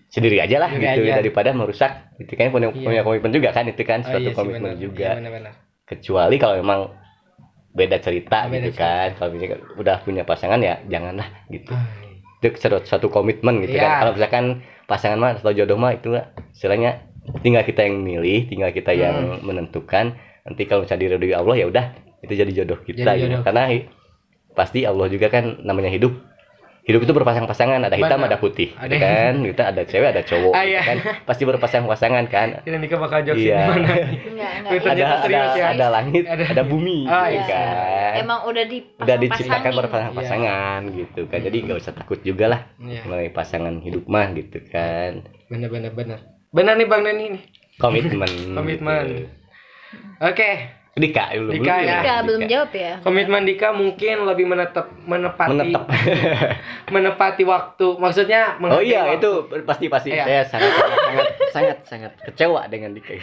sendiri 0.07 0.39
aja 0.39 0.57
lah 0.57 0.69
Sendiri 0.69 0.87
gitu 0.99 1.01
aja. 1.05 1.19
daripada 1.19 1.49
merusak 1.51 1.91
itu 2.17 2.31
kan 2.33 2.47
punya, 2.47 2.67
Iya. 2.69 2.83
punya 2.83 3.01
komitmen 3.01 3.31
juga 3.31 3.49
kan 3.51 3.63
itu 3.65 3.81
kan 3.81 3.99
Oh, 4.01 4.07
suatu 4.09 4.21
iya 4.21 4.29
sih, 4.29 4.35
komitmen 4.35 4.71
benar. 4.71 4.81
juga 4.81 5.03
Iya, 5.05 5.17
benar-benar. 5.17 5.53
kecuali 5.85 6.35
kalau 6.35 6.55
memang 6.57 6.79
beda 7.69 7.97
cerita 7.99 8.37
Oh, 8.39 8.49
beda 8.49 8.59
gitu 8.63 8.71
kan 8.75 9.07
kalau 9.15 9.29
misalnya 9.31 9.57
udah 9.73 9.97
punya 10.01 10.23
pasangan 10.23 10.59
ya 10.59 10.81
janganlah 10.85 11.27
gitu 11.47 11.71
Ah, 11.71 11.85
itu 12.39 12.47
satu, 12.57 12.77
satu 12.83 13.07
komitmen 13.07 13.61
gitu 13.61 13.75
Iya. 13.75 13.81
kan 13.81 13.91
kalau 14.01 14.11
misalkan 14.13 14.45
pasangan 14.83 15.17
mah 15.17 15.31
atau 15.33 15.51
jodoh 15.51 15.75
mah 15.75 15.91
itu 15.91 16.15
istilahnya 16.51 17.03
tinggal 17.37 17.61
kita 17.61 17.83
yang 17.83 17.99
milih 17.99 18.47
tinggal 18.47 18.71
kita 18.71 18.91
Hmm. 18.91 18.99
yang 18.99 19.15
menentukan 19.41 20.15
nanti 20.41 20.63
kalau 20.63 20.83
misalnya 20.83 21.11
diridhoi 21.11 21.35
Allah 21.35 21.55
ya 21.57 21.65
udah 21.67 21.85
itu 22.17 22.33
jadi 22.33 22.51
jodoh 22.53 22.79
kita 22.81 23.03
Jadi 23.03 23.19
gitu. 23.19 23.25
jodoh. 23.29 23.41
karena 23.43 23.63
pasti 24.57 24.81
Allah 24.81 25.05
juga 25.05 25.29
kan 25.29 25.61
namanya 25.61 25.87
hidup 25.87 26.17
hidup 26.81 27.03
itu 27.03 27.11
berpasang-pasangan 27.11 27.83
ada 27.83 27.93
hitam 27.93 28.15
Benar. 28.15 28.31
ada 28.31 28.37
putih 28.39 28.71
Ada- 28.73 28.87
gitu 28.87 28.95
kan 28.97 29.33
kita 29.45 29.63
ada 29.67 29.81
cewek 29.83 30.07
ada 30.07 30.21
cowok 30.23 30.53
Ah, 30.55 30.63
gitu 30.63 30.71
iya. 30.71 30.81
kan 30.81 30.97
pasti 31.23 31.43
berpasang-pasangan 31.43 32.23
kan 32.25 32.63
Ini 32.63 32.79
Nika 32.79 32.95
bakal 32.95 33.21
jokes 33.21 33.37
Iya. 33.37 33.59
di 33.59 33.67
mana? 33.67 33.87
enggak 34.31 34.51
ada 34.87 34.87
ada 34.87 35.15
serius 35.19 35.51
ya. 35.53 35.65
ada 35.69 35.85
langit 35.91 36.23
Ada- 36.23 36.47
ada, 36.47 36.63
bumi 36.63 37.03
Ah, 37.05 37.27
gitu 37.27 37.43
iya. 37.43 37.59
kan 37.59 38.13
emang 38.17 38.39
udah 38.41 38.63
dipasang 38.65 39.03
udah 39.03 39.15
diciptakan 39.19 39.71
berpasang-pasangan 39.77 40.79
gitu 40.89 41.21
kan 41.27 41.39
jadi 41.43 41.57
nggak 41.61 41.77
usah 41.77 41.91
takut 41.93 42.19
juga 42.21 42.45
lah 42.47 42.61
Iya. 42.79 43.03
mengenai 43.03 43.31
pasangan 43.31 43.75
hidup 43.77 44.07
mah 44.07 44.31
gitu 44.31 44.57
kan 44.65 45.27
Benar 45.45 45.67
benar 45.69 45.91
benar. 45.91 46.19
Benar 46.49 46.73
nih 46.73 46.87
Bang 46.87 47.03
Neni 47.03 47.25
nih. 47.29 47.43
komitmen 47.77 48.31
Komitmen. 48.57 49.05
gitu. 49.05 49.27
Oke, 50.19 50.49
Dika 50.97 51.29
dulu 51.31 51.49
Dika 51.53 51.61
belum 51.61 51.85
ya. 51.85 51.97
Dika 52.01 52.15
belum 52.25 52.41
jawab 52.49 52.71
ya 52.73 52.93
komitmen 52.99 53.41
Dika 53.45 53.67
mungkin 53.69 54.15
lebih 54.25 54.45
menetap 54.45 54.85
menepati 55.05 55.49
menetap 55.53 55.83
menepati 56.93 57.43
waktu. 57.45 57.87
Maksudnya 57.95 58.57
oh 58.59 58.81
iya 58.81 59.05
waktu. 59.07 59.21
itu 59.21 59.31
pasti 59.63 59.85
pasti 59.87 60.09
Iya. 60.09 60.25
saya 60.25 60.41
sangat 60.49 60.73
sangat 60.73 61.27
sangat 61.53 61.77
sangat 61.85 62.11
kecewa 62.25 62.65
dengan 62.65 62.97
Dika 62.97 63.13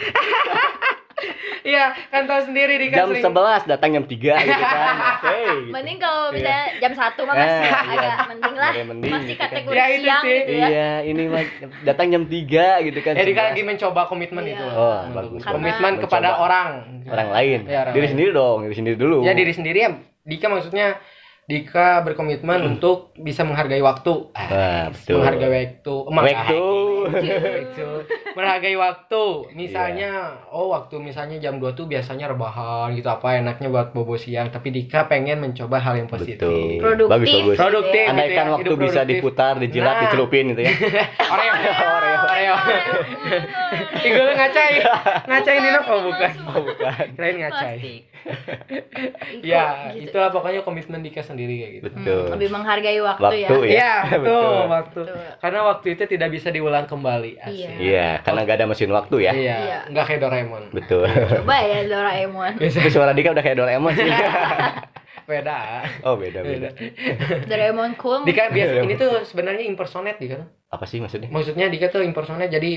Iya, 1.63 1.83
kan 2.07 2.23
tahu 2.25 2.41
sendiri 2.45 2.75
Dika 2.77 2.99
jam 2.99 3.09
11 3.09 3.63
datang 3.65 3.89
jam 3.89 4.03
3 4.03 4.11
gitu 4.11 4.51
kan 4.61 4.95
oke 5.15 5.31
gitu. 5.31 5.71
mending 5.71 5.97
kalau 5.97 6.23
Iya. 6.25 6.35
misalnya 6.35 6.65
jam 6.77 6.91
satu 6.93 7.21
mah 7.23 7.33
masih 7.33 7.55
Eh, 7.55 7.63
iya. 7.63 7.79
agak 8.11 8.27
mending 8.27 8.55
lah 8.55 8.71
mending 8.83 9.11
masih 9.11 9.25
gitu 9.25 9.35
kan. 9.35 9.47
kategori 9.49 9.75
Ya, 9.75 9.85
itu 9.87 10.01
siang 10.01 10.21
sih. 10.21 10.35
gitu 10.37 10.51
ya 10.53 10.67
iya 10.67 10.91
ini 11.01 11.23
mah 11.25 11.43
datang 11.81 12.07
jam 12.09 12.23
3 12.25 12.65
gitu 12.83 12.99
kan 12.99 13.13
Ya 13.13 13.23
Dika 13.23 13.41
11. 13.41 13.47
lagi 13.47 13.61
mencoba 13.63 14.01
komitmen 14.05 14.43
Iya. 14.43 14.53
itu. 14.53 14.65
Oh, 14.67 14.99
bagus. 15.09 15.41
Komitmen 15.41 15.73
Mencoba. 15.93 16.03
kepada 16.03 16.29
orang. 16.37 16.69
orang 17.05 17.29
lain 17.31 17.59
Ya, 17.65 17.79
orang 17.81 17.93
diri 17.93 18.01
lain. 18.01 18.11
sendiri 18.11 18.31
dong 18.31 18.57
diri 18.61 18.75
sendiri 18.75 18.97
dulu 18.97 19.17
Ya 19.21 19.31
diri 19.31 19.51
sendiri 19.51 19.79
ya. 19.79 19.91
Dika 20.21 20.47
maksudnya 20.47 20.99
Dika 21.45 22.01
berkomitmen 22.01 22.57
untuk 22.67 23.13
bisa 23.15 23.41
menghargai 23.41 23.77
waktu. 23.79 24.33
Wah, 24.33 24.89
betul. 24.89 25.21
Menghargai 25.21 25.49
waktu. 25.77 25.93
Waktu. 26.09 26.61
Waktu. 27.05 27.87
Menghargai 28.33 28.75
waktu. 28.75 29.23
Misalnya, 29.51 30.11
Iya. 30.35 30.49
oh 30.49 30.69
waktu 30.69 30.97
misalnya 30.97 31.37
jam 31.37 31.55
2 31.55 31.71
tuh 31.71 31.85
biasanya 31.85 32.27
rebahan 32.27 32.91
gitu 32.91 33.07
apa 33.07 33.37
enaknya 33.37 33.67
buat 33.67 33.91
bobo 33.91 34.15
siang, 34.15 34.49
tapi 34.49 34.69
Dika 34.69 35.05
pengen 35.05 35.39
mencoba 35.39 35.77
hal 35.77 35.95
yang 35.95 36.05
positif. 36.05 36.35
betul 36.37 36.77
Produktif. 36.77 37.11
bagus 37.11 37.29
bagus 37.31 37.55
Produktif. 37.55 37.91
gitu 37.91 37.97
ya. 37.97 38.05
Andai- 38.05 38.23
andaikan 38.25 38.45
ya, 38.45 38.51
waktu 38.51 38.65
hidup 38.65 38.79
bisa 38.79 38.93
produktif. 38.97 39.15
diputar 39.15 39.53
dijilat 39.57 39.87
Nah. 39.87 40.01
dicelupin 40.03 40.43
gitu 40.49 40.61
ya 40.61 40.71
Oreo. 41.33 41.53
Oreo. 41.55 42.19
Oreo. 42.25 42.55
Ih, 43.97 44.11
gue 44.11 44.33
ngacai. 44.35 44.73
Ngacai 45.29 45.55
Dino 45.57 45.79
oh 45.85 45.99
bukan. 46.03 46.31
oh 46.49 46.61
bukan 46.61 47.05
Kirain 47.11 47.35
ngacai. 47.37 47.75
Plastik. 47.75 48.01
Iko, 49.35 49.43
Ya, 49.43 49.91
gitu. 49.91 50.09
itulah 50.09 50.29
pokoknya 50.29 50.61
komitmen 50.61 50.99
Dika 50.99 51.21
sendiri 51.21 51.53
kayak 51.55 51.71
gitu. 51.75 51.87
Hmm, 51.87 51.97
betul 51.99 52.23
lebih 52.31 52.49
menghargai 52.49 52.99
waktu, 52.99 53.21
waktu 53.21 53.37
ya 53.37 53.47
ya 53.47 53.61
Iya, 53.65 53.93
betul, 54.15 54.25
Betul. 54.25 54.55
waktu. 54.67 55.01
Betul. 55.03 55.25
Karena 55.37 55.59
waktu 55.63 55.87
itu 55.91 56.03
tidak 56.07 56.29
bisa 56.31 56.47
diulang 56.49 56.85
kembali. 56.85 57.31
Asik. 57.37 57.53
Iya. 57.55 57.69
iya 57.77 58.09
karena 58.19 58.39
nggak 58.41 58.57
ada 58.57 58.67
mesin 58.67 58.89
waktu 58.89 59.15
ya 59.19 59.31
Iya, 59.31 59.55
Iya. 59.59 59.79
nggak 59.89 60.05
kayak 60.05 60.21
Doraemon. 60.21 60.63
betul 60.71 61.05
coba 61.05 61.55
ya 61.59 61.79
Doraemon 61.85 62.51
Biasa 62.55 62.77
Tapi 62.77 62.89
suara 62.89 63.11
Dika 63.11 63.29
udah 63.29 63.43
kayak 63.43 63.57
Doraemon 63.57 63.93
sih 63.93 64.09
beda. 65.25 65.57
oh 66.03 66.15
beda 66.15 66.39
Beda. 66.41 66.69
Doraemon 67.45 67.93
cool 67.95 68.21
Dika 68.23 68.49
biasa 68.49 68.73
ini 68.79 68.93
tuh 68.95 69.21
sebenarnya 69.23 69.65
impersonate 69.65 70.17
Dika. 70.17 70.45
apa 70.67 70.85
sih 70.85 70.97
maksudnya 70.99 71.29
Maksudnya 71.29 71.65
Dika 71.67 71.89
tuh 71.89 72.01
impersonate 72.01 72.49
jadi? 72.51 72.71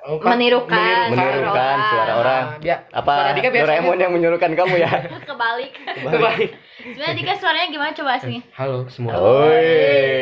Apa? 0.00 0.32
Menirukan 0.32 1.12
menirukan 1.12 1.76
suara 1.86 2.12
orang 2.14 2.42
bia- 2.58 2.88
apa 2.88 3.12
suara 3.12 3.30
Dika 3.32 3.48
Doraemon 3.50 3.96
yang 3.96 4.10
menyuruhkan 4.10 4.50
kamu 4.50 4.74
ya 4.76 4.88
kebalik 5.28 5.72
Kebalik. 5.76 6.50
sebenarnya 6.80 7.14
Dika 7.14 7.32
suaranya 7.36 7.68
gimana 7.68 7.92
coba 7.92 8.16
sih 8.18 8.40
Halo 8.50 8.88
semua. 8.88 9.12
Oi, 9.12 9.60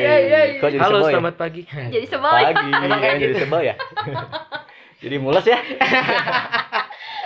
Iya, 0.03 0.14
iya, 0.19 0.41
iya. 0.51 0.61
Halo, 0.79 0.99
sebel 0.99 1.07
ya? 1.07 1.14
selamat 1.14 1.35
pagi. 1.37 1.62
jadi 1.95 2.07
sebel 2.07 2.33
ya 2.33 2.47
Pagi, 2.51 2.71
Emang 2.77 2.99
kayak 2.99 3.17
jadi 3.21 3.35
sebel 3.37 3.61
ya? 3.62 3.75
jadi 5.03 5.17
mules 5.17 5.47
ya? 5.47 5.59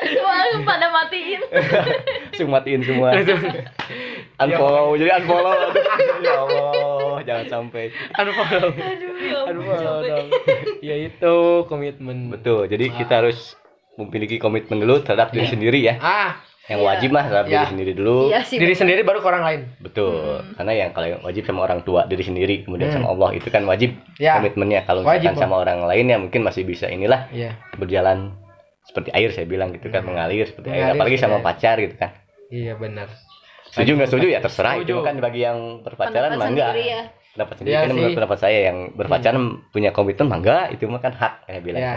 semua 0.02 0.34
langsung 0.34 0.62
pada 0.62 0.86
matiin 0.90 1.40
Langsung 1.40 2.48
matiin 2.50 2.82
semua. 2.82 3.08
Unfollow, 4.34 4.92
jadi 4.94 5.10
unfollow. 5.16 5.70
Ya 6.18 6.32
Allah, 6.34 6.70
jangan 7.28 7.46
sampai. 7.48 7.90
Unfollow. 8.12 8.70
aduh 8.70 9.14
ya 9.16 9.38
Unfollow 9.46 9.98
dong. 10.10 10.26
Ya 10.80 10.96
itu 10.96 11.34
komitmen. 11.66 12.28
Betul, 12.28 12.66
jadi 12.66 12.90
kita 12.90 13.20
harus 13.20 13.54
memiliki 13.94 14.36
komitmen 14.36 14.78
dulu 14.78 15.00
terhadap 15.00 15.30
diri 15.30 15.44
Iya. 15.44 15.52
sendiri 15.52 15.78
ya. 15.80 15.94
Ah, 15.98 16.32
Yang 16.62 16.78
Iya. 16.78 16.88
wajib 16.88 17.08
mah 17.10 17.24
terhadap 17.24 17.44
Iya. 17.44 17.52
diri 17.52 17.66
sendiri 17.68 17.92
dulu. 17.92 18.16
iya 18.24 18.40
sih 18.40 18.54
diri 18.54 18.70
sendiri 18.72 19.02
baru 19.02 19.18
ke 19.18 19.26
orang 19.26 19.42
lain. 19.42 19.60
Betul. 19.78 20.14
Hmm. 20.38 20.54
Karena 20.54 20.72
yang 20.76 20.90
kalau 20.90 21.06
yang 21.08 21.20
wajib 21.20 21.42
sama 21.42 21.60
orang 21.60 21.82
tua, 21.82 22.06
diri 22.06 22.22
sendiri, 22.22 22.62
kemudian 22.62 22.88
Hmm. 22.88 22.96
sama 22.96 23.06
Allah 23.10 23.30
itu 23.32 23.48
kan 23.48 23.62
wajib 23.64 23.98
Ya. 24.16 24.38
komitmennya. 24.38 24.80
Kalau 24.82 25.02
Wajib, 25.02 25.26
misalkan 25.28 25.42
sama 25.42 25.58
orang 25.58 25.82
lain 25.82 26.06
ya 26.06 26.16
mungkin 26.16 26.40
masih 26.40 26.62
bisa 26.62 26.86
inilah 26.86 27.26
Iya. 27.28 27.58
berjalan 27.74 28.38
seperti 28.82 29.10
air 29.10 29.30
saya 29.30 29.44
bilang 29.44 29.70
gitu 29.70 29.86
kan 29.88 30.00
Hmm. 30.00 30.14
mengalir 30.14 30.42
seperti 30.44 30.70
air 30.70 30.78
Mengalir 30.80 30.94
apalagi 30.96 31.16
seperti 31.16 31.26
sama 31.28 31.36
air. 31.36 31.44
pacar 31.44 31.76
gitu 31.78 31.94
kan. 31.96 32.10
Iya 32.48 32.72
benar. 32.76 33.08
Setuju 33.72 33.90
nggak 33.96 34.08
setuju? 34.08 34.26
Ya 34.28 34.38
terserah 34.38 34.74
itu. 34.76 34.92
Setuju. 34.92 35.02
kan 35.02 35.14
bagi 35.18 35.40
yang 35.40 35.58
berpacaran 35.80 36.30
mah 36.32 36.46
enggak. 36.46 36.70
sendiri 36.70 36.84
ya. 36.86 37.02
pendapat 37.32 37.54
sendiri 37.56 37.72
Iya 37.72 37.80
kan 37.80 37.88
menurut 37.90 38.12
pendapat 38.14 38.38
saya 38.38 38.58
yang 38.62 38.78
berpacaran 38.92 39.42
punya 39.68 39.90
komitmen 39.90 40.26
mah 40.28 40.38
enggak. 40.38 40.64
Itu 40.70 40.84
mah 40.86 41.00
kan 41.00 41.12
hak 41.12 41.34
kayak 41.46 41.62
bilang. 41.62 41.80
Ya 41.80 41.96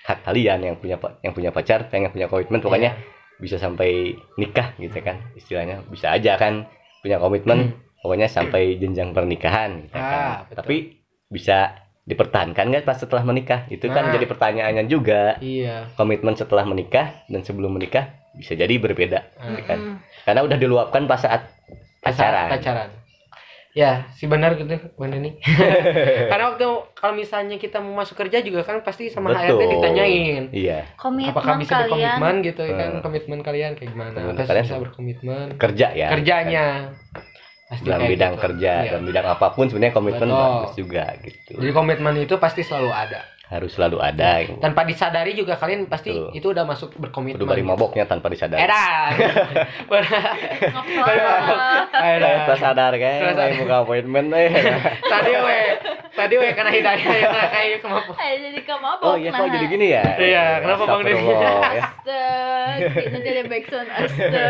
hak 0.00 0.18
kalian 0.24 0.58
yang 0.60 0.76
punya 0.76 0.96
yang 1.20 1.30
punya 1.30 1.50
pacar 1.50 1.86
pengen 1.86 2.10
punya 2.10 2.26
komitmen. 2.26 2.58
Pokoknya 2.58 2.90
Iya. 2.92 3.38
bisa 3.38 3.56
sampai 3.56 4.12
nikah 4.36 4.74
gitu 4.76 4.98
kan 4.98 5.22
istilahnya. 5.32 5.86
Bisa 5.86 6.10
aja 6.10 6.34
kan 6.34 6.66
punya 6.98 7.16
komitmen. 7.16 7.78
Pokoknya 8.00 8.26
sampai 8.26 8.74
jenjang 8.76 9.12
pernikahan 9.12 9.84
gitu 9.84 9.94
Ah, 9.94 10.02
kan. 10.02 10.20
betul. 10.42 10.56
tapi 10.56 10.76
bisa 11.28 11.58
dipertahankan 12.02 12.64
nggak 12.66 12.82
pas 12.82 12.96
setelah 12.96 13.22
menikah? 13.22 13.68
Itu 13.68 13.86
kan 13.86 14.08
Nah. 14.08 14.12
jadi 14.12 14.24
pertanyaannya 14.26 14.84
juga. 14.88 15.36
Iya. 15.38 15.94
Komitmen 15.94 16.34
setelah 16.34 16.64
menikah 16.64 17.22
dan 17.28 17.44
sebelum 17.44 17.70
menikah 17.70 18.18
bisa 18.34 18.54
jadi 18.54 18.74
berbeda 18.78 19.20
gitu 19.26 19.62
kan? 19.66 19.78
Karena 20.22 20.40
udah 20.46 20.56
diluapkan 20.56 21.04
pas 21.04 21.18
saat 21.18 21.50
pacaran. 22.00 22.48
pacaran. 22.48 22.90
Ya 23.70 24.10
si 24.18 24.26
benar 24.26 24.58
gitu 24.58 24.66
benar 24.98 25.22
nih 25.22 25.38
karena 26.30 26.50
waktu 26.50 26.66
kalau 26.90 27.14
misalnya 27.14 27.54
kita 27.54 27.78
mau 27.78 28.02
masuk 28.02 28.18
kerja 28.18 28.42
juga 28.42 28.66
kan 28.66 28.82
pasti 28.82 29.06
sama 29.14 29.30
Betul. 29.30 29.62
HRD 29.62 29.62
ditanyain. 29.78 30.44
Iya. 30.50 30.78
Komitmen 30.98 31.30
apakah 31.30 31.54
bisa 31.54 31.86
kalian? 31.86 32.18
berkomitmen 32.18 32.34
gitu 32.42 32.62
ya 32.66 32.74
kan? 32.74 32.90
Hmm. 32.90 33.02
komitmen 33.06 33.38
kalian 33.46 33.70
kayak 33.78 33.90
gimana? 33.94 34.10
Komitmen 34.10 34.34
apakah 34.34 34.46
kalian 34.50 34.64
bisa 34.66 34.78
berkomitmen? 34.82 35.46
kerja 35.54 35.86
ya? 35.94 36.08
Kerjanya. 36.10 36.66
Pasti 37.70 37.86
dalam 37.86 38.10
bidang 38.10 38.34
gitu. 38.34 38.42
kerja 38.42 38.72
Iya. 38.82 38.90
dalam 38.90 39.04
bidang 39.06 39.26
apa 39.38 39.46
pun 39.54 39.64
sebenarnya 39.70 39.94
komitmen 39.94 40.28
Betul. 40.34 40.42
bagus 40.42 40.72
juga 40.74 41.04
gitu. 41.22 41.52
Jadi 41.62 41.70
komitmen 41.70 42.14
itu 42.18 42.34
pasti 42.42 42.66
selalu 42.66 42.90
ada 42.90 43.22
harus 43.50 43.74
selalu 43.74 43.98
ada 43.98 44.46
gitu. 44.46 44.62
tanpa 44.62 44.86
disadari 44.86 45.34
juga 45.34 45.58
kalian 45.58 45.90
pasti 45.90 46.14
Betul. 46.14 46.30
itu 46.38 46.46
udah 46.54 46.62
masuk 46.62 46.94
berkomitmen 46.94 47.34
Kudu 47.34 47.50
bari 47.50 47.66
maboknya 47.66 48.06
tanpa 48.06 48.30
disadari. 48.30 48.62
Saya 51.90 52.14
edan 52.14 52.46
tak 52.46 52.58
sadar 52.58 52.92
kan, 52.94 53.34
saya 53.34 53.52
buka 53.58 53.74
appointment 53.82 54.30
eh. 54.32 54.48
tadi 55.02 55.32
we 55.34 55.58
tadi 56.14 56.34
we 56.38 56.48
kena 56.54 56.70
hidayah 56.70 57.02
ya 57.02 57.26
nah, 57.26 57.48
kayak 57.50 57.78
kemampuan 57.82 58.16
Eh, 58.20 58.32
jadi 58.38 58.60
kemabok 58.62 59.02
Oh 59.02 59.16
iya 59.18 59.30
kok 59.34 59.50
jadi 59.50 59.66
gini 59.66 59.86
ya? 59.90 60.04
Iya, 60.14 60.44
kenapa 60.62 60.82
Bang? 60.84 61.00
Astagfirullah, 61.00 61.50
ya. 61.50 61.82
Astaga, 61.82 62.22
kita 62.94 63.18
jadi 63.18 63.40
backsound 63.50 63.88
astaga. 63.90 64.44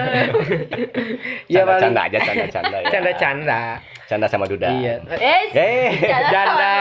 Iya, 1.49 1.61
Canda, 1.61 1.73
paling- 1.73 1.81
canda 1.81 2.01
aja 2.05 2.19
canda-canda 2.21 2.79
ya. 2.85 3.73
Canda 4.11 4.27
sama 4.27 4.43
Duda. 4.45 4.67
iya 4.69 4.99
Eh, 5.07 5.55
Eh, 5.55 5.91
janda 6.03 6.75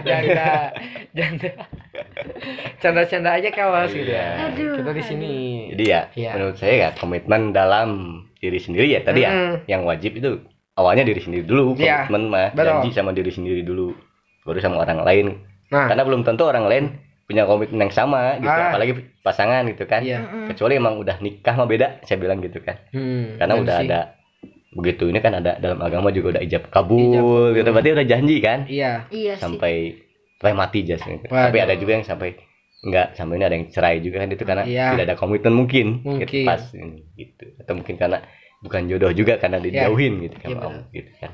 janda 0.00 0.50
janda 1.10 1.50
canda-canda 2.78 3.30
aja 3.32 3.48
kawas 3.50 3.90
gitu 3.90 4.06
ya 4.06 4.46
Aduh, 4.46 4.78
kita 4.78 4.90
di 4.92 5.02
sini 5.02 5.32
jadi 5.74 5.84
ya 5.84 6.00
Iya. 6.14 6.30
menurut 6.34 6.56
saya 6.56 6.74
ya 6.76 6.88
komitmen 6.94 7.50
dalam 7.50 7.88
diri 8.36 8.56
sendiri 8.56 8.86
ya 8.88 9.02
tadi 9.02 9.20
ya. 9.20 9.30
Mm. 9.30 9.54
Yang 9.66 9.82
wajib 9.84 10.12
itu 10.14 10.30
awalnya 10.72 11.02
diri 11.02 11.18
sendiri 11.18 11.42
dulu, 11.42 11.74
Iya, 11.74 12.04
komitmen 12.04 12.22
mah 12.28 12.48
betul. 12.52 12.68
janji 12.78 12.90
sama 12.92 13.10
diri 13.10 13.28
sendiri 13.28 13.60
dulu. 13.60 13.90
Baru 14.44 14.60
sama 14.60 14.78
orang 14.78 15.02
lain. 15.02 15.26
nah 15.66 15.90
Karena 15.90 16.06
belum 16.06 16.22
tentu 16.22 16.46
orang 16.46 16.62
lain 16.64 16.84
punya 17.26 17.42
komitmen 17.42 17.82
yang 17.82 17.90
sama 17.90 18.38
gitu, 18.38 18.46
Ah. 18.46 18.70
apalagi 18.70 18.92
pasangan 19.20 19.66
gitu 19.66 19.82
kan. 19.84 19.98
iya 20.00 20.22
Mm-mm. 20.22 20.46
Kecuali 20.46 20.78
emang 20.78 20.94
udah 20.96 21.18
nikah 21.18 21.54
mah 21.54 21.66
beda, 21.66 22.06
saya 22.06 22.16
bilang 22.16 22.38
gitu 22.38 22.62
kan. 22.62 22.78
hmm, 22.88 23.34
karena 23.36 23.52
dan 23.52 23.62
udah 23.66 23.76
sih- 23.76 23.88
ada 23.88 24.00
begitu 24.76 25.08
ini 25.08 25.18
kan 25.18 25.32
ada 25.34 25.56
dalam 25.56 25.80
agama 25.80 26.12
juga 26.12 26.36
udah 26.36 26.42
ijab 26.42 26.68
kabul 26.68 27.00
Ijab. 27.00 27.56
gitu 27.56 27.68
berarti 27.70 27.90
udah 27.96 28.06
janji 28.06 28.36
kan 28.38 28.58
iya 28.68 29.08
Iya 29.08 29.34
sih. 29.34 29.42
sampai 29.42 29.74
sampai 30.36 30.52
mati 30.52 30.84
jas 30.84 31.00
gitu. 31.00 31.24
Waduh. 31.26 31.48
tapi 31.48 31.58
ada 31.58 31.74
juga 31.74 31.92
yang 31.96 32.04
sampai 32.04 32.36
enggak 32.78 33.16
sampai 33.16 33.34
ini 33.34 33.44
ada 33.44 33.56
yang 33.56 33.66
cerai 33.66 33.96
juga 33.98 34.16
kan 34.20 34.28
itu 34.28 34.44
karena 34.44 34.62
Iya. 34.62 34.86
tidak 34.92 35.04
ada 35.08 35.16
komitmen 35.16 35.54
mungkin, 35.54 35.86
Mungkin. 36.00 36.28
gitu, 36.28 36.44
pas 36.44 36.60
gitu 37.16 37.46
atau 37.56 37.72
mungkin 37.74 37.96
karena 37.96 38.18
bukan 38.58 38.82
jodoh 38.86 39.10
juga 39.10 39.36
karena 39.36 39.56
dijauhin 39.58 40.20
gitu 40.22 40.36
kan 40.36 40.48
Iya, 40.50 40.60
Om, 40.60 40.76
gitu 40.92 41.12
kan 41.18 41.32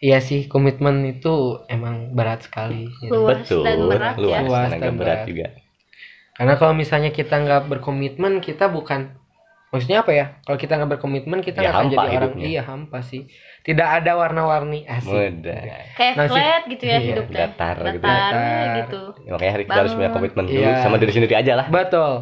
iya 0.00 0.18
sih 0.18 0.46
komitmen 0.46 1.04
itu 1.06 1.34
emang 1.66 2.10
berat 2.10 2.40
sekali 2.42 2.88
gitu. 2.98 3.12
Luas 3.14 3.44
betul 3.44 3.62
dan 3.62 3.78
berat 3.84 4.14
ya. 4.16 4.22
luas 4.22 4.42
Luas 4.42 4.62
dan 4.64 4.72
agak 4.72 4.80
dan 4.80 4.94
berat 4.96 5.12
berat. 5.12 5.28
juga 5.28 5.46
karena 6.34 6.54
kalau 6.56 6.72
misalnya 6.72 7.10
kita 7.10 7.36
nggak 7.36 7.62
berkomitmen 7.68 8.40
kita 8.40 8.66
bukan 8.66 9.19
maksudnya 9.70 9.98
apa 10.00 10.10
ya 10.10 10.26
kalau 10.40 10.56
kita 10.56 10.72
nggak 10.74 10.90
berkomitmen 10.92 11.38
kita 11.40 11.58
Ya, 11.58 11.62
nggak 11.64 11.72
akan 11.72 11.84
hampa 11.84 11.94
jadi 11.94 12.00
orang 12.00 12.14
hidupnya. 12.26 12.44
iya 12.44 12.62
hampa 12.62 12.98
sih 13.00 13.22
tidak 13.60 13.88
ada 13.94 14.12
warna-warni 14.14 14.82
asik 14.84 15.10
mudah 15.10 15.62
Kayak 15.94 16.14
Nasi- 16.16 16.32
flat 16.32 16.62
gitu 16.66 16.84
ya 16.84 16.90
Iya, 16.92 17.06
hidup 17.06 17.26
teh. 17.26 17.36
datar 17.36 17.76
gitu. 17.78 17.98
Datar 18.00 18.32
Datar. 18.32 18.74
gitu. 18.76 19.00
Ya, 19.20 19.30
makanya 19.32 19.52
kita 19.60 19.78
harus 19.78 19.92
punya 19.94 20.10
komitmen 20.10 20.44
dulu 20.44 20.58
Iya. 20.60 20.74
sama 20.80 20.96
diri 20.96 21.12
sendiri 21.12 21.34
aja 21.34 21.52
lah 21.54 21.66
betul 21.66 22.12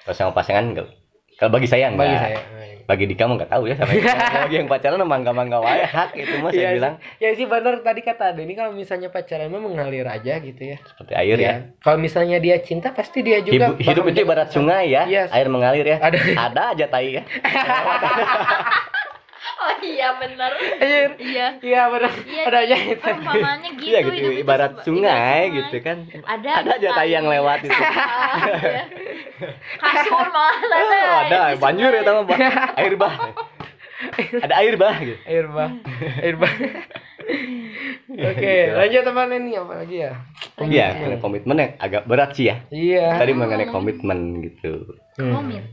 kalau 0.00 0.14
sama 0.14 0.30
pasangan 0.32 0.64
enggak 0.64 0.88
kalau 1.34 1.50
bagi 1.50 1.66
saya 1.66 1.88
enggak 1.88 2.00
bagi 2.02 2.18
saya 2.18 2.38
bagi 2.92 3.08
Dika 3.08 3.24
mah 3.24 3.40
nggak 3.40 3.52
tahu 3.56 3.64
ya 3.72 3.74
sama 3.80 3.92
bagi 4.44 4.56
yang 4.60 4.68
pacaran 4.68 5.00
mah 5.00 5.08
mangga 5.08 5.32
mangga 5.32 5.58
wae 5.64 5.80
hak 5.80 6.12
itu 6.12 6.34
mah 6.44 6.52
saya 6.52 6.60
Iya 6.62 6.70
bilang? 6.76 6.94
Ya 7.16 7.28
sih 7.32 7.48
benar 7.48 7.80
tadi 7.80 8.00
kata 8.04 8.36
Denny 8.36 8.52
kalau 8.52 8.76
misalnya 8.76 9.08
pacaran 9.08 9.48
mah 9.48 9.64
mengalir 9.64 10.04
aja 10.04 10.36
gitu 10.44 10.62
ya. 10.62 10.76
Seperti 10.84 11.12
air 11.16 11.36
ya. 11.40 11.42
Iya. 11.42 11.54
kalau 11.80 11.96
misalnya 11.96 12.36
dia 12.36 12.60
cinta 12.60 12.92
pasti 12.92 13.24
dia 13.24 13.40
juga 13.40 13.72
hidup, 13.72 13.80
hidup 13.80 14.04
itu 14.12 14.20
ibarat 14.28 14.52
sungai 14.52 14.92
ya. 14.92 15.08
Yes. 15.08 15.32
air 15.32 15.48
mengalir 15.48 15.88
ya. 15.88 15.96
Ada. 16.04 16.18
Ada 16.52 16.62
aja 16.76 16.86
tai 16.92 17.16
ya 17.16 17.22
Oh 19.64 19.74
iya 19.80 20.08
bener. 20.14 20.52
Iya. 20.76 21.02
Iya. 21.16 21.46
iya 21.60 21.82
benar 21.86 22.10
Iya. 22.20 22.42
ada 22.44 22.58
aja 22.60 22.76
gitu 22.76 22.98
Perumpamannya 23.00 23.70
gitu. 23.72 23.86
iya 23.86 23.98
gitu 24.00 24.12
hidup 24.12 24.32
itu 24.32 24.40
ibarat 24.40 24.72
sungai 24.82 25.40
ibarat 25.40 25.56
gitu 25.56 25.76
kan 25.80 25.96
Ada 26.24 26.50
ada 26.58 26.70
aja 26.76 26.88
tai 26.92 27.10
yang 27.10 27.26
lewat 27.26 27.58
itu. 27.62 27.70
Kasur 29.78 30.26
malah 30.28 30.56
Oh, 30.72 31.14
ada. 31.24 31.40
banjir 31.56 31.90
ya 31.90 32.00
sungai. 32.00 32.06
tamu 32.08 32.22
bah 32.24 32.38
air 32.76 32.94
bah 32.96 33.14
ada 34.36 34.54
air 34.56 34.74
bah 34.76 34.94
gitu 34.98 35.18
air 35.24 35.46
bah 35.46 35.70
air 36.24 36.34
bah 36.34 36.52
oke 38.12 38.54
lanjut 38.72 39.02
teman 39.04 39.28
ini 39.32 39.52
apa 39.54 39.72
lagi 39.76 39.96
ya 40.00 40.12
iya 40.60 40.86
karena 40.92 41.16
komitmen 41.18 41.56
yang 41.56 41.72
agak 41.78 42.02
berat 42.04 42.30
sih 42.32 42.46
ya 42.46 42.56
iya 42.68 43.14
tadi 43.14 43.32
mengenai 43.32 43.68
komitmen 43.68 44.18
gitu 44.42 44.98
Hmm. 45.12 45.28
Komit. 45.36 45.64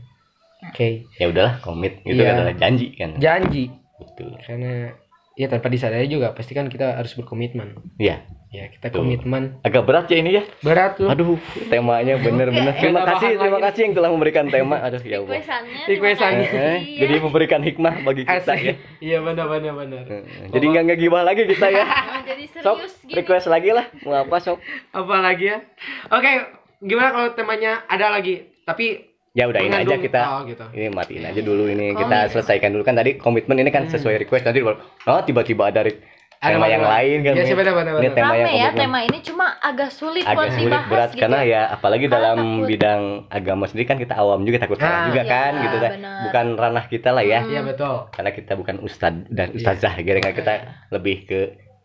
oke 0.62 0.88
ya 1.16 1.26
udahlah 1.26 1.58
komit 1.58 2.04
itu 2.04 2.20
Iya. 2.20 2.36
adalah 2.36 2.54
janji 2.54 2.86
kan 2.92 3.16
janji 3.16 3.72
betul 4.00 4.32
karena 4.40 4.96
ya 5.32 5.46
tanpa 5.46 5.68
disadari 5.68 6.04
juga 6.04 6.32
pasti 6.32 6.52
kan 6.52 6.66
kita 6.66 6.96
harus 6.96 7.14
berkomitmen 7.14 7.78
Iya. 7.96 8.26
ya 8.50 8.66
kita 8.68 8.90
Betul. 8.90 9.06
komitmen 9.06 9.62
agak 9.62 9.86
berat 9.86 10.04
ya 10.06 10.18
ini 10.18 10.36
ya 10.36 10.44
berat 10.58 10.98
loh 10.98 11.06
Aduh, 11.08 11.38
temanya 11.70 12.18
bener-bener. 12.18 12.74
Terima 12.74 13.06
kasih, 13.06 13.38
terima 13.38 13.62
kasih 13.62 13.80
yang 13.80 13.94
telah 13.94 14.10
memberikan 14.10 14.44
tema. 14.44 14.82
Aduh, 14.82 14.98
ya 15.00 15.22
Allah. 15.22 15.30
Requestannya. 15.30 15.78
Terima 15.86 16.06
Eh, 16.08 16.16
kasih, 16.18 16.98
jadi 16.98 17.14
ya. 17.14 17.20
memberikan 17.22 17.60
hikmah 17.62 17.94
bagi 18.02 18.22
kita 18.26 18.34
ya. 18.50 18.74
Asik. 18.74 18.76
iya 18.98 19.18
benar 19.22 19.46
benar 19.46 19.72
benar 19.72 20.02
Eh, 20.02 20.22
Jadi 20.50 20.64
nggak 20.66 20.84
ngegibah 20.84 21.22
lagi 21.22 21.46
kita 21.46 21.66
ya. 21.70 21.84
Jadi 22.28 22.44
Sok, 22.50 22.58
serius 22.58 22.94
gini. 23.00 23.14
request 23.14 23.46
lagi 23.46 23.70
lah. 23.70 23.86
Mau 24.02 24.18
apa 24.18 24.36
sok? 24.36 24.58
apa 24.90 25.14
lagi 25.16 25.46
ya 25.46 25.58
oke 26.08 26.32
gimana 26.82 27.08
kalau 27.12 27.28
temanya 27.32 27.86
ada 27.86 28.10
lagi 28.10 28.34
tapi 28.60 29.09
Ya 29.30 29.46
udah 29.46 29.60
ini 29.60 29.76
aja 29.76 29.94
kita. 29.96 30.20
oh, 30.28 30.42
gitu 30.42 30.64
Ini 30.70 30.90
matiin 30.90 31.22
aja 31.22 31.38
dulu 31.40 31.64
ini. 31.64 31.94
Komit. 31.94 32.02
Kita 32.02 32.18
selesaikan 32.28 32.70
dulu 32.70 32.82
kan 32.82 32.94
tadi 32.94 33.14
komitmen 33.14 33.56
ini 33.56 33.70
kan 33.70 33.86
Hmm. 33.86 33.92
sesuai 33.92 34.18
request 34.18 34.42
nanti 34.42 34.58
oh 35.06 35.20
tiba-tiba 35.22 35.70
ada 35.70 35.86
tema 36.42 36.66
yang 36.66 36.82
lain 36.82 37.18
kan. 37.20 37.32
ya 37.32 37.44
Ini 37.44 37.52
benar 37.54 37.74
tema 38.10 38.32
yang 38.34 38.48
ya 38.48 38.50
komitmen. 38.66 38.80
tema 38.80 38.98
ini 39.04 39.18
cuma 39.20 39.46
agak 39.60 39.90
sulit 39.92 40.24
buat 40.24 40.34
agak 40.40 40.50
sulit 40.52 40.66
dibahas 40.66 40.88
berat 40.88 41.10
gitu. 41.10 41.20
karena 41.20 41.38
ya 41.44 41.62
apalagi 41.68 42.04
Karena 42.04 42.16
dalam 42.16 42.38
takut. 42.40 42.66
bidang 42.66 43.02
agama 43.30 43.64
sendiri 43.64 43.86
kan 43.86 43.98
kita 43.98 44.14
awam 44.16 44.40
juga 44.42 44.58
takut 44.58 44.76
salah 44.76 44.96
Ah, 44.96 45.06
juga 45.06 45.20
iya, 45.20 45.30
kan 45.30 45.52
gitu 45.60 45.76
kan 45.78 45.92
bukan 46.24 46.46
ranah 46.56 46.84
kita 46.86 47.08
lah 47.12 47.22
ya 47.22 47.38
Hmm. 47.38 47.50
iya 47.50 47.60
betul 47.62 47.94
karena 48.10 48.30
kita 48.32 48.52
bukan 48.56 48.76
ustadz 48.80 49.28
dan 49.28 49.46
Iya. 49.46 49.54
ustazah 49.54 49.92
kira-kira 49.96 50.32
kita 50.32 50.54
lebih 50.90 51.16
ke 51.22 51.40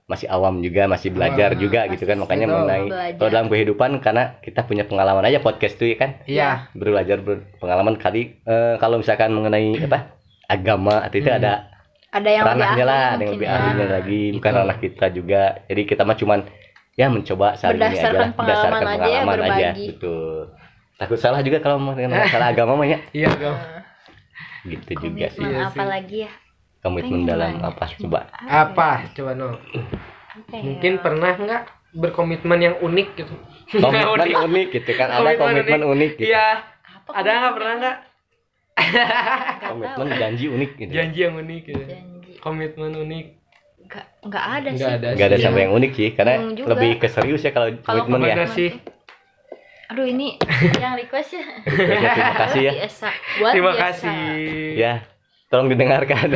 masih 0.05 0.27
awam 0.27 0.59
juga 0.59 0.85
masih 0.85 1.09
belajar 1.09 1.49
Awam. 1.51 1.59
juga 1.59 1.79
gitu 1.87 2.03
kan 2.03 2.13
makanya 2.15 2.45
mengenai 2.45 2.85
Belajar. 2.85 3.17
kalau 3.17 3.29
dalam 3.31 3.47
kehidupan 3.47 3.91
karena 3.99 4.23
kita 4.39 4.61
punya 4.61 4.85
pengalaman 4.85 5.23
aja 5.23 5.39
podcast 5.39 5.75
tuh 5.75 5.85
ya 5.85 5.97
kan 5.97 6.21
iya 6.25 6.69
belajar 6.71 7.17
berpengalaman 7.19 7.97
kali 7.97 8.37
eh, 8.39 8.77
kalau 8.77 9.01
misalkan 9.01 9.29
mengenai 9.29 9.73
apa 9.83 10.13
agama 10.45 11.01
atau 11.01 11.15
itu 11.15 11.25
Hmm. 11.25 11.39
ada 11.39 11.53
Ada 12.13 12.29
yang 12.31 12.43
lebih 12.43 12.53
ranahnya 12.55 12.69
ahli 12.71 12.85
lah 12.85 13.03
ada 13.09 13.19
yang 13.19 13.33
lebih 13.33 13.43
ya. 13.43 13.55
ahlinya 13.55 13.85
lagi 13.91 14.21
bukan 14.31 14.45
Itu. 14.47 14.59
ranah 14.61 14.77
kita 14.79 15.05
juga 15.11 15.41
jadi 15.65 15.81
kita 15.83 16.01
mah 16.01 16.15
cuman 16.15 16.39
ya 16.93 17.07
mencoba 17.09 17.47
saling 17.55 17.75
ini 17.75 17.83
aja 17.83 17.97
pengalaman 18.07 18.29
berdasarkan 18.31 18.85
aja 18.85 18.93
ya, 19.03 19.19
pengalaman 19.19 19.39
aja 19.41 19.49
berbagi. 19.67 19.85
betul 19.89 20.37
takut 20.95 21.17
salah 21.17 21.41
juga 21.41 21.57
kalau 21.59 21.77
mengenai 21.77 22.07
masalah 22.23 22.47
agama 22.47 22.71
mah 22.77 22.87
ya 22.87 22.99
iya 23.11 23.27
gitu 24.63 24.91
juga 24.99 25.25
sih 25.27 25.41
Komitmen 25.41 25.49
Iya 25.51 25.65
apa 25.65 25.75
sih. 25.75 25.87
lagi 25.87 26.17
ya? 26.23 26.31
Komitmen 26.85 27.25
dalam 27.25 27.57
apa? 27.59 27.89
Coba. 27.97 28.29
Apa? 28.37 29.09
Coba 29.11 29.33
no 29.33 29.57
ya? 30.45 30.61
mungkin 30.61 31.01
pernah 31.01 31.33
nggak 31.33 31.63
berkomitmen 31.91 32.59
yang 32.61 32.75
unik 32.77 33.07
gitu? 33.15 33.33
Komitmen 33.73 34.29
unik. 34.45 34.67
gitu 34.71 34.91
kan? 34.93 35.07
Ada 35.09 35.33
Komitmen 35.33 35.65
komitmen 35.65 35.81
unik. 35.87 36.11
gitu. 36.15 36.29
iya. 36.29 36.61
Ada 37.07 37.29
nggak 37.33 37.53
pernah 37.53 37.73
nggak? 37.75 37.97
Komitmen 39.65 40.07
janji 40.13 40.45
unik 40.47 40.71
gitu. 40.77 40.91
Janji 40.91 41.19
yang 41.21 41.35
unik 41.35 41.61
gitu. 41.65 41.83
Janji. 41.83 42.31
komitmen 42.37 42.91
unik. 42.93 43.25
Nggak 43.85 44.05
nggak 44.23 44.45
ada 44.45 44.67
Nggak 44.67 44.77
sih. 44.81 44.97
ada 44.97 45.07
nggak 45.13 45.27
ada 45.27 45.37
sampai 45.39 45.57
ya. 45.57 45.63
yang 45.65 45.73
unik 45.73 45.91
sih 45.93 46.09
karena 46.13 46.33
juga. 46.51 46.67
lebih 46.71 46.91
ke 46.97 47.07
serius 47.07 47.41
ya 47.41 47.51
kalau 47.51 47.69
komitmen 47.81 48.37
ya. 48.37 48.45
sih. 48.49 48.71
Aduh 49.85 50.03
ini 50.03 50.35
yang 50.83 50.97
request 50.97 51.37
ya. 51.37 51.45
Terima 51.63 52.11
kasih 52.35 52.61
ya. 52.61 52.71
Buat 53.39 53.51
terima 53.53 53.71
biasa. 53.71 53.81
kasih. 54.03 54.21
Ya 54.75 54.93
tolong 55.47 55.67
didengarkan 55.67 56.27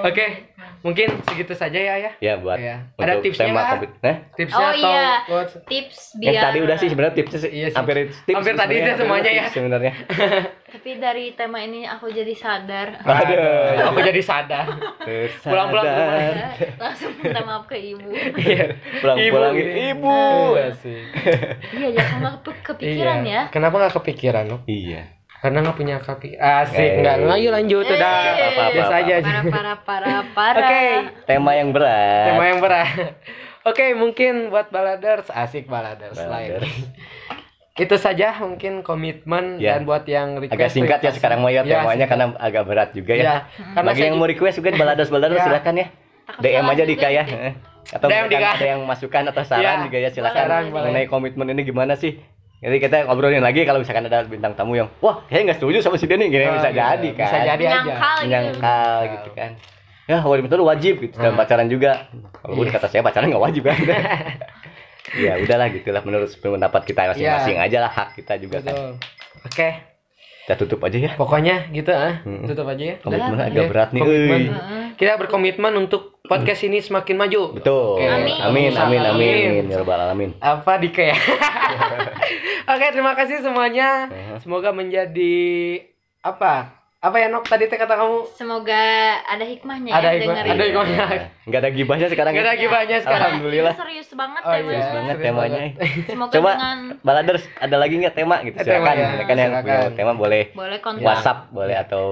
Oke, 0.00 0.48
mungkin 0.80 1.12
segitu 1.22 1.52
saja 1.52 1.76
ya 1.76 1.94
ya. 1.98 2.10
ya 2.18 2.32
buat 2.36 2.56
Ya. 2.56 2.88
Ada 2.94 3.20
tipsnya 3.20 3.48
tema? 3.48 3.62
COVID. 3.74 3.90
Nah, 4.00 4.16
Tipsnya 4.32 4.56
Oh, 4.58 4.70
atau 4.70 4.88
iya. 4.88 5.08
quotes? 5.24 5.52
tips 5.62 5.98
yang 6.16 6.32
biar 6.32 6.42
tadi 6.42 6.58
udah 6.60 6.76
sih 6.76 6.88
sebenarnya 6.88 7.14
tipsnya 7.14 7.38
sih, 7.38 7.50
Iya 7.50 7.66
sih. 7.68 7.76
hampir 7.76 7.94
tips 8.00 8.32
Hampir 8.32 8.54
tadi 8.54 8.74
itu 8.76 8.90
semuanya 8.96 9.30
ya. 9.30 9.44
sebenarnya 9.46 9.92
tapi 10.72 10.90
dari 10.96 11.24
tema 11.34 11.58
ini 11.60 11.82
aku 11.82 12.06
jadi 12.08 12.30
sadar 12.32 12.94
Aduh. 12.96 13.90
aku 13.90 13.98
jadi 14.00 14.22
sadar. 14.22 14.64
Pulang-pulang. 15.42 15.84
Tersadar. 15.84 16.46
langsung 16.78 17.10
minta 17.18 17.40
maaf 17.42 17.64
ke 17.66 17.76
ibu 17.76 18.08
Iya. 18.40 18.78
pulang-pulang 19.02 19.52
Ibu. 19.52 19.76
ibu, 19.90 20.18
Asik. 20.56 21.04
iya 21.72 21.88
jangan 21.92 22.16
nggak 22.22 22.36
kepikiran 22.64 23.18
Iya. 23.20 23.28
ya 23.28 23.42
Kenapa 23.50 23.74
nggak 23.76 23.94
kepikiran? 23.94 24.44
No? 24.46 24.58
iya 24.64 25.19
Karena 25.40 25.58
nggak 25.60 25.72
punya 25.74 25.96
kapi. 25.98 26.36
Asik, 26.36 27.00
nggak. 27.00 27.16
Ayo 27.26 27.48
lanjut 27.48 27.82
Eh, 27.82 27.96
udah. 27.96 28.12
apa-apa, 28.12 28.62
Biasa 28.70 28.94
aja. 28.98 29.14
para 29.18 29.40
para 29.42 29.72
para 29.80 30.14
para 30.30 30.58
Oke, 30.60 30.82
tema 31.24 31.50
yang 31.54 31.70
berat 31.70 32.24
tema 32.28 32.44
yang 32.46 32.58
berat. 32.58 32.88
Oke, 33.62 33.92
mungkin 33.92 34.48
buat 34.48 34.68
baladers 34.68 35.28
asik 35.28 35.64
baladers. 35.64 36.14
Baladers. 36.14 36.64
lain. 36.64 36.84
Itu 37.74 37.96
saja 37.96 38.36
mungkin 38.36 38.80
komitmen 38.80 39.56
Ya. 39.56 39.74
dan 39.74 39.84
buat 39.84 40.04
yang 40.04 40.36
request 40.36 40.52
agak 40.54 40.70
singkat 40.70 40.98
ya 40.98 41.02
request. 41.02 41.16
sekarang 41.16 41.38
mau 41.38 41.48
ya 41.48 41.64
Ya, 41.64 41.80
temanya 41.80 41.88
singkat. 41.98 42.08
karena 42.10 42.24
agak 42.38 42.64
berat 42.66 42.88
juga 42.92 43.12
ya, 43.14 43.22
Ya, 43.22 43.36
karena 43.72 43.88
bagi 43.90 44.02
yang 44.02 44.16
mau 44.16 44.26
request 44.26 44.56
juga 44.56 44.68
balados 44.74 45.08
balados 45.08 45.38
Ya. 45.38 45.44
silakan 45.46 45.74
ya 45.74 45.86
Takut 46.26 46.42
DM 46.42 46.66
aja 46.66 46.84
Dika 46.84 47.08
ya. 47.10 47.24
Eh. 47.24 47.52
atau 47.90 48.06
DM 48.06 48.26
ada 48.28 48.66
yang 48.66 48.80
masukan 48.84 49.22
atau 49.26 49.42
saran 49.42 49.64
Ya. 49.64 49.82
juga 49.82 49.96
ya 49.98 50.10
silakan 50.10 50.46
mengenai 50.70 51.06
komitmen 51.06 51.46
ini 51.48 51.62
gimana 51.62 51.96
sih 51.96 52.20
jadi 52.60 52.76
kita 52.78 52.96
ngobrolin 53.04 53.40
lagi 53.40 53.64
kalau 53.64 53.80
misalkan 53.80 54.04
ada 54.04 54.20
bintang 54.22 54.52
tamu 54.52 54.76
yang 54.76 54.92
wah 55.00 55.24
saya 55.26 55.42
nggak 55.42 55.56
setuju 55.56 55.80
sama 55.80 55.96
si 55.96 56.04
Denny 56.04 56.28
gini 56.28 56.44
Oh, 56.44 56.54
bisa 56.54 56.68
iya. 56.68 56.92
jadi 56.92 57.08
kan 57.10 57.26
Bisa 57.26 57.38
jadi 57.42 57.64
aja. 57.64 57.72
menyangkal 57.74 58.14
gitu 58.14 58.24
menyangkal 58.26 58.96
gitu 59.08 59.30
kan 59.32 59.50
ya 60.04 60.18
wajib 60.20 60.44
itu 60.44 60.54
wajib 60.60 60.94
gitu 61.00 61.16
dan 61.16 61.30
Nah. 61.30 61.38
pacaran 61.38 61.66
juga 61.66 61.90
kalau 62.36 62.60
Iya. 62.60 62.72
kata 62.72 62.86
saya 62.86 63.00
pacaran 63.00 63.26
nggak 63.26 63.40
wajib 63.42 63.62
kan 63.64 63.78
ya 65.24 65.32
udahlah 65.38 65.66
gitulah 65.70 66.02
menurut 66.02 66.28
pendapat 66.34 66.82
kita 66.84 67.00
masing-masing 67.10 67.56
Iya. 67.56 67.66
aja 67.66 67.78
lah 67.80 67.90
hak 67.90 68.08
kita 68.14 68.36
juga 68.36 68.60
kan 68.60 68.70
Betul. 68.70 68.92
Oke, 69.40 69.68
kita 70.44 70.54
tutup 70.54 70.80
aja 70.84 70.98
ya 71.00 71.10
pokoknya 71.16 71.72
gitu 71.72 71.88
ah. 71.90 72.20
Hmm. 72.20 72.44
Tutup 72.44 72.68
aja 72.68 72.84
ya. 72.84 72.96
komitmen 73.00 73.40
agak 73.40 73.56
iya. 73.56 73.70
berat 73.72 73.88
nih 73.90 74.02
Komitmen. 74.02 74.42
Kita 74.94 75.12
berkomitmen 75.16 75.72
untuk 75.80 76.19
podcast 76.30 76.62
ini 76.62 76.78
semakin 76.78 77.16
maju. 77.16 77.42
Betul. 77.52 77.98
Oke. 77.98 78.06
Amin. 78.06 78.38
Amin, 78.38 78.70
amin, 78.72 79.00
amin. 79.02 79.34
Amin. 79.50 79.64
Ya 79.66 79.76
Rabbal 79.76 79.98
alamin. 80.00 80.30
Apa 80.38 80.78
Dika 80.78 81.02
ya? 81.10 81.16
Oke, 82.64 82.86
terima 82.88 83.12
kasih 83.12 83.40
semuanya. 83.40 84.06
Semoga 84.38 84.70
menjadi 84.70 85.36
apa? 86.20 86.78
Apa 87.00 87.16
ya 87.16 87.26
Nok 87.26 87.48
tadi 87.48 87.64
kata 87.64 87.96
kamu? 87.96 88.28
semoga 88.30 88.76
ada 89.24 89.40
hikmahnya 89.40 89.88
Ada 89.88 90.04
ya 90.04 90.12
hikmah- 90.12 90.36
dengerin. 90.36 90.52
ada 90.52 90.64
hikmahnya. 90.66 91.04
Enggak 91.42 91.58
ada 91.58 91.70
gibahnya 91.72 92.06
sekarang. 92.06 92.30
Gak 92.30 92.44
ada 92.44 92.52
ya? 92.52 92.60
gibahnya 92.60 92.96
sekarang. 93.00 93.30
Alhamdulillah. 93.32 93.72
Ini 93.72 93.80
serius 93.80 94.10
banget 94.12 94.42
Oh, 94.42 94.52
temanya. 94.52 94.68
iya. 94.70 94.84
banget 94.92 95.00
serius 95.08 95.24
temanya. 95.26 95.56
banget. 95.56 95.72
semoga 96.06 96.30
Coba. 96.30 96.50
dengan 96.52 96.78
Baladers, 97.00 97.44
ada 97.56 97.76
lagi 97.78 97.94
nggak 97.96 98.14
tema 98.14 98.36
gitu? 98.44 98.52
Tema 98.54 98.68
Silakan. 98.84 98.94
ya, 98.94 99.06
Silakan 99.08 99.36
yang 99.38 99.52
punya 99.58 99.80
tema 99.96 100.12
boleh 100.14 100.42
boleh 100.52 100.78
kontak 100.78 101.00
WhatsApp 101.02 101.38
boleh 101.50 101.76
atau 101.78 102.04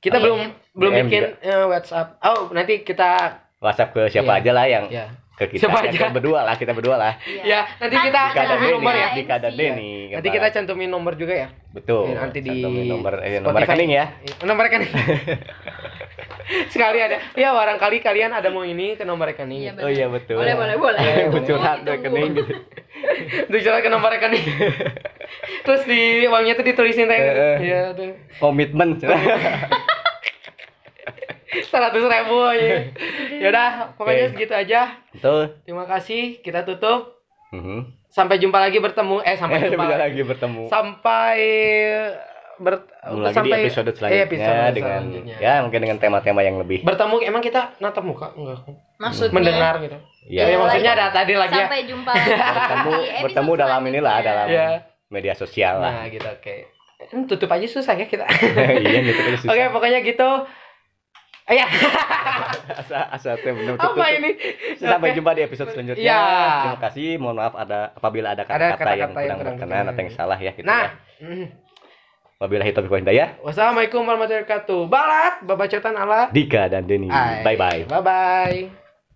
Kita 0.00 0.16
Oh, 0.16 0.20
belum 0.24 0.38
iya. 0.40 0.48
belum 0.72 0.92
DM 0.94 1.04
bikin 1.04 1.22
eh, 1.44 1.66
WhatsApp. 1.68 2.08
Oh, 2.24 2.48
nanti 2.50 2.74
kita 2.80 3.10
WhatsApp 3.60 3.92
ke 3.92 4.02
siapa 4.08 4.32
Iya. 4.32 4.40
aja 4.40 4.50
lah 4.56 4.64
yang 4.66 4.84
ya. 4.88 5.04
ke 5.36 5.44
kita. 5.52 5.68
Siapa 5.68 5.78
Ya, 5.78 5.84
aja? 5.84 5.92
kita 5.94 6.08
berdua 6.10 6.40
lah, 6.42 6.54
kita 6.56 6.72
berdua 6.72 6.96
lah. 6.96 7.12
Iya. 7.22 7.44
Ya, 7.44 7.60
nanti 7.76 7.92
Kan 7.94 8.04
kita 8.08 8.20
Denny, 8.32 8.72
nomor 8.72 8.94
ya. 8.94 9.08
Dika 9.12 9.36
dan 9.36 9.52
MC. 9.52 9.58
Denny. 9.58 9.92
Nanti 10.10 10.28
kita 10.30 10.46
cantumin 10.50 10.88
nomor 10.88 11.12
juga 11.14 11.34
ya. 11.36 11.48
betul. 11.70 12.08
Ya, 12.08 12.16
nanti 12.18 12.38
di 12.40 12.50
Cantumin 12.56 12.84
nomor 12.88 13.12
eh, 13.20 13.36
nomor 13.36 13.52
Spotify. 13.54 13.68
rekening 13.68 13.90
ya. 13.92 14.04
Nomor 14.42 14.62
rekening. 14.64 14.90
Sekali 16.72 16.98
ada. 16.98 17.16
Ya, 17.36 17.52
barangkali 17.52 17.96
kalian 18.00 18.32
ada 18.32 18.48
mau 18.48 18.64
ini 18.64 18.96
ke 18.96 19.04
nomor 19.04 19.28
rekening. 19.28 19.60
Iya. 19.62 19.72
Oh 19.78 19.88
iya 19.88 20.06
betul. 20.08 20.40
boleh 20.40 20.56
boleh 20.56 20.76
boleh 20.76 21.04
curhat 21.46 21.84
rekening 21.84 22.32
gitu. 22.34 22.52
Dijual 23.46 23.80
ke 23.80 23.88
nomor 23.88 24.08
rekening. 24.10 24.40
Terus 25.64 25.84
di 25.84 26.00
uangnya 26.24 26.56
tuh 26.56 26.64
ditulisin. 26.64 27.12
Iya 27.60 27.92
tuh. 27.92 28.16
Komitmen. 28.40 28.96
Seratus 31.62 32.02
ribu 32.02 32.36
aja. 32.40 32.86
Yaudah, 33.36 33.70
pokoknya 33.94 34.24
Oke. 34.24 34.32
segitu 34.32 34.54
aja. 34.54 34.80
Betul. 35.10 35.58
Terima 35.62 35.84
kasih. 35.84 36.38
Kita 36.38 36.62
tutup. 36.62 37.18
Mhm. 37.50 37.98
Sampai 38.06 38.36
jumpa 38.36 38.58
lagi 38.58 38.78
bertemu. 38.78 39.18
Eh, 39.20 39.34
sampai 39.34 39.58
jumpa 39.66 39.82
lagi. 39.84 40.02
lagi 40.04 40.22
bertemu. 40.24 40.62
Sampai 40.66 41.38
ber 42.56 42.84
Ketemu 42.84 43.20
lagi 43.22 43.34
sampai 43.34 43.48
di 43.50 43.64
episode 43.64 43.88
eh, 43.88 43.94
selanjutnya 43.94 44.20
episode 44.22 44.74
dengan 44.76 45.00
selanjutnya. 45.00 45.36
ya 45.40 45.52
mungkin 45.64 45.80
dengan 45.80 45.96
tema-tema 45.96 46.40
yang 46.44 46.56
lebih 46.60 46.84
bertemu 46.84 47.16
emang 47.24 47.40
kita 47.40 47.72
natap 47.80 48.04
muka 48.04 48.36
enggak 48.36 48.60
maksudnya 49.00 49.32
mendengar 49.32 49.74
gitu. 49.80 49.96
ya, 50.28 50.44
Ya, 50.44 50.44
Iya, 50.44 50.56
maksudnya 50.60 50.92
ada 50.92 51.06
tadi 51.08 51.32
lagi 51.34 51.56
ya. 51.56 51.64
sampai 51.64 51.80
jumpa 51.88 52.10
lagi 52.12 52.28
bertemu 52.60 52.90
di 52.92 53.00
episode 53.00 53.24
bertemu 53.24 53.52
dalam 53.56 53.80
inilah 53.82 54.16
dalam 54.20 54.46
Ya. 54.46 54.66
media 55.08 55.32
sosial 55.32 55.80
lah 55.80 55.92
Nah, 55.94 56.12
gitu 56.12 56.28
oke. 56.28 56.56
Hmm, 57.08 57.24
Tutup 57.24 57.48
aja 57.48 57.64
susah 57.64 57.96
ya 57.96 58.04
kita. 58.04 58.28
iya 58.84 58.98
gitu 59.00 59.16
kan 59.18 59.32
susah 59.34 59.48
Oke, 59.48 59.64
pokoknya 59.72 59.98
gitu. 60.04 60.28
Eh, 61.50 61.58
ya, 61.58 61.66
asa 62.72 62.98
asa 63.10 63.30
teh 63.34 63.50
bener 63.50 63.74
apa 63.74 63.82
tutup. 63.84 64.06
ini? 64.06 64.30
sampai 64.78 65.10
Oke. 65.10 65.16
jumpa 65.18 65.30
di 65.34 65.42
episode 65.42 65.70
selanjutnya 65.70 65.98
Ya. 66.00 66.22
terima 66.62 66.78
kasih 66.80 67.18
mohon 67.18 67.36
maaf 67.36 67.54
ada 67.54 67.90
apabila 67.90 68.30
ada 68.30 68.42
kata-kata 68.44 68.90
yang 68.94 69.10
kurang 69.10 69.38
berkenan 69.40 69.84
atau 69.84 70.00
yang 70.00 70.12
salah 70.12 70.38
ya 70.38 70.52
gitu 70.52 70.62
Nah, 70.62 70.94
ya. 71.18 71.26
mm. 71.26 71.46
wabillahi 72.38 72.70
taufiq 72.70 72.88
wal 72.88 73.02
hidayah 73.02 73.28
wassalamualaikum 73.40 74.00
warahmatullahi 74.00 74.42
wabarakatuh. 74.42 74.80
Balat, 74.86 75.34
babacotan 75.42 75.94
ala. 75.94 76.20
Dika 76.30 76.70
dan 76.70 76.86
Denny 76.86 77.10
Hai. 77.10 77.42
bye 77.42 77.58
bye 77.58 77.82
Bye 77.84 77.98
bye. 78.00 78.79